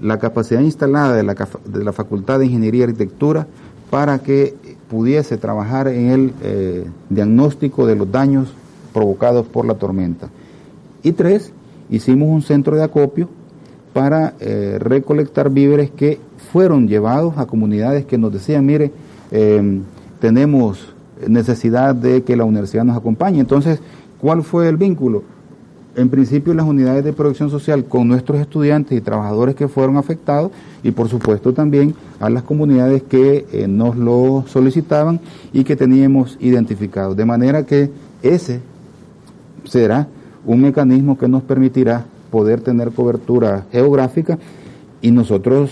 [0.00, 3.46] la capacidad instalada de la, de la Facultad de Ingeniería y Arquitectura
[3.90, 4.54] para que
[4.88, 8.48] pudiese trabajar en el eh, diagnóstico de los daños
[8.94, 10.30] provocados por la tormenta.
[11.02, 11.52] Y tres,
[11.90, 13.28] hicimos un centro de acopio
[13.96, 16.20] para eh, recolectar víveres que
[16.52, 18.92] fueron llevados a comunidades que nos decían, mire,
[19.30, 19.80] eh,
[20.20, 20.92] tenemos
[21.26, 23.40] necesidad de que la universidad nos acompañe.
[23.40, 23.80] Entonces,
[24.20, 25.22] ¿cuál fue el vínculo?
[25.96, 30.50] En principio, las unidades de producción social con nuestros estudiantes y trabajadores que fueron afectados
[30.82, 35.20] y, por supuesto, también a las comunidades que eh, nos lo solicitaban
[35.54, 37.16] y que teníamos identificados.
[37.16, 37.90] De manera que
[38.22, 38.60] ese
[39.64, 40.06] será
[40.44, 44.38] un mecanismo que nos permitirá poder tener cobertura geográfica
[45.02, 45.70] y nosotros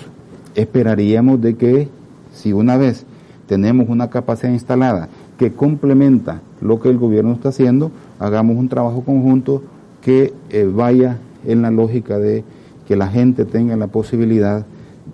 [0.55, 1.89] esperaríamos de que
[2.33, 3.07] si una vez
[3.47, 9.03] tenemos una capacidad instalada que complementa lo que el gobierno está haciendo, hagamos un trabajo
[9.03, 9.63] conjunto
[10.01, 12.45] que eh, vaya en la lógica de
[12.87, 14.65] que la gente tenga la posibilidad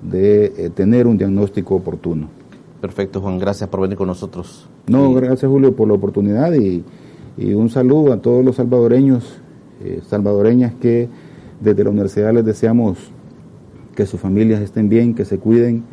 [0.03, 2.29] de eh, tener un diagnóstico oportuno.
[2.81, 3.39] Perfecto, Juan.
[3.39, 4.69] Gracias por venir con nosotros.
[4.87, 6.83] No, gracias Julio por la oportunidad y,
[7.37, 9.39] y un saludo a todos los salvadoreños,
[9.83, 11.09] eh, salvadoreñas que
[11.61, 12.99] desde la universidad les deseamos
[13.95, 15.85] que sus familias estén bien, que se cuiden,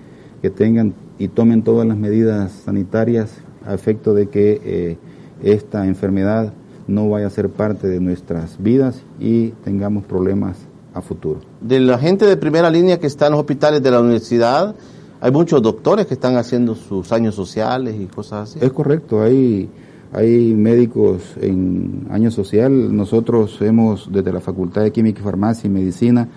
[0.42, 3.32] que tengan y tomen todas las medidas sanitarias
[3.66, 4.98] a efecto de que eh,
[5.44, 6.54] esta enfermedad
[6.88, 10.58] no vaya a ser parte de nuestras vidas y tengamos problemas
[10.94, 11.42] a futuro.
[11.62, 14.76] De la gente de primera línea que está en los hospitales de la universidad,
[15.20, 18.66] hay muchos doctores que están haciendo sus años sociales y cosas así.
[18.66, 19.70] Es correcto, hay,
[20.14, 22.96] hay médicos en año social.
[22.96, 26.28] Nosotros hemos, desde la Facultad de Química y Farmacia y Medicina,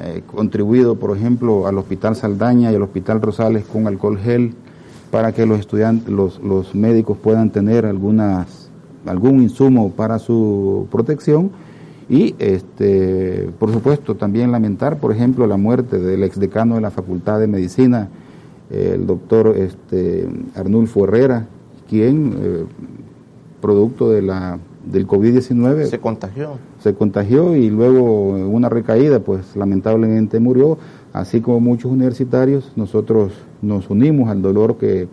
[0.00, 4.54] eh, contribuido, por ejemplo, al Hospital Saldaña y al Hospital Rosales con alcohol gel
[5.10, 8.70] para que los estudiantes, los, los médicos puedan tener algunas,
[9.06, 11.50] algún insumo para su protección.
[12.08, 17.38] Y, este, por supuesto, también lamentar, por ejemplo, la muerte del exdecano de la Facultad
[17.38, 18.08] de Medicina,
[18.70, 21.46] el doctor este, Arnulfo Herrera,
[21.88, 22.64] quien, eh,
[23.62, 26.58] producto de la, del COVID-19, Se contagió.
[26.80, 30.76] se contagió y luego en una recaída, pues lamentablemente murió,
[31.14, 33.32] así como muchos universitarios, nosotros
[33.62, 35.08] nos unimos al dolor que,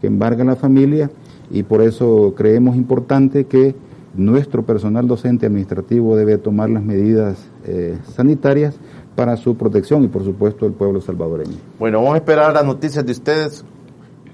[0.00, 1.10] que embarga la familia
[1.50, 3.74] y por eso creemos importante que
[4.16, 8.76] nuestro personal docente administrativo debe tomar las medidas eh, sanitarias
[9.16, 11.56] para su protección y por supuesto el pueblo salvadoreño.
[11.78, 13.64] Bueno, vamos a esperar las noticias de ustedes,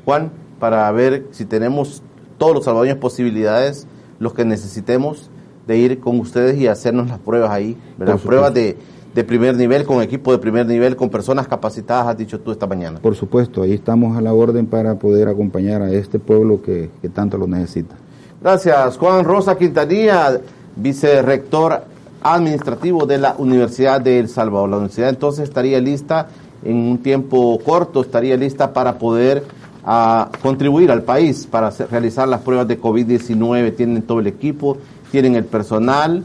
[0.05, 2.03] Juan, para ver si tenemos
[2.41, 3.87] todos los salvadoreños posibilidades,
[4.19, 5.29] los que necesitemos
[5.67, 8.17] de ir con ustedes y hacernos las pruebas ahí, ¿verdad?
[8.17, 8.79] Pruebas de,
[9.15, 12.67] de primer nivel, con equipo de primer nivel, con personas capacitadas, has dicho tú esta
[12.67, 12.99] mañana.
[13.01, 17.11] Por supuesto, ahí estamos a la orden para poder acompañar a este pueblo que, que
[17.11, 17.95] tanto lo necesita.
[18.41, 20.41] Gracias, Juan Rosa Quintanilla,
[20.77, 21.83] vicerrector
[22.23, 24.71] administrativo de la Universidad de El Salvador.
[24.71, 26.29] La universidad entonces estaría lista
[26.65, 29.45] en un tiempo corto, estaría lista para poder
[29.85, 33.77] a contribuir al país para realizar las pruebas de COVID-19.
[33.77, 34.77] Tienen todo el equipo,
[35.11, 36.25] tienen el personal,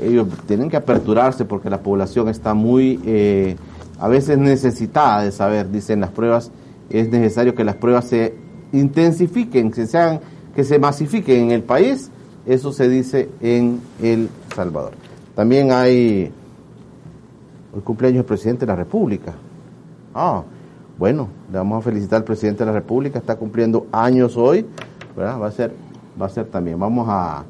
[0.00, 3.56] ellos tienen que aperturarse porque la población está muy, eh,
[3.98, 6.50] a veces necesitada de saber, dicen las pruebas,
[6.90, 8.34] es necesario que las pruebas se
[8.72, 10.20] intensifiquen, que sean,
[10.54, 12.10] que se masifiquen en el país.
[12.46, 14.92] Eso se dice en El Salvador.
[15.34, 16.30] También hay
[17.74, 19.34] el cumpleaños del presidente de la República.
[20.14, 20.42] Ah,
[20.98, 24.66] bueno, le vamos a felicitar al presidente de la República, está cumpliendo años hoy,
[25.16, 25.40] ¿verdad?
[25.40, 25.72] Va a ser,
[26.20, 26.78] va a ser también.
[26.78, 27.44] Vamos a,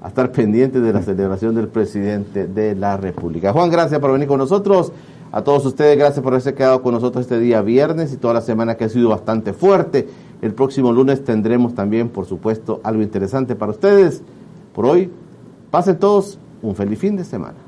[0.00, 3.52] a estar pendientes de la celebración del presidente de la República.
[3.52, 4.92] Juan, gracias por venir con nosotros.
[5.30, 8.40] A todos ustedes, gracias por haberse quedado con nosotros este día viernes y toda la
[8.40, 10.08] semana que ha sido bastante fuerte.
[10.40, 14.22] El próximo lunes tendremos también, por supuesto, algo interesante para ustedes.
[14.74, 15.10] Por hoy,
[15.70, 17.67] pasen todos un feliz fin de semana.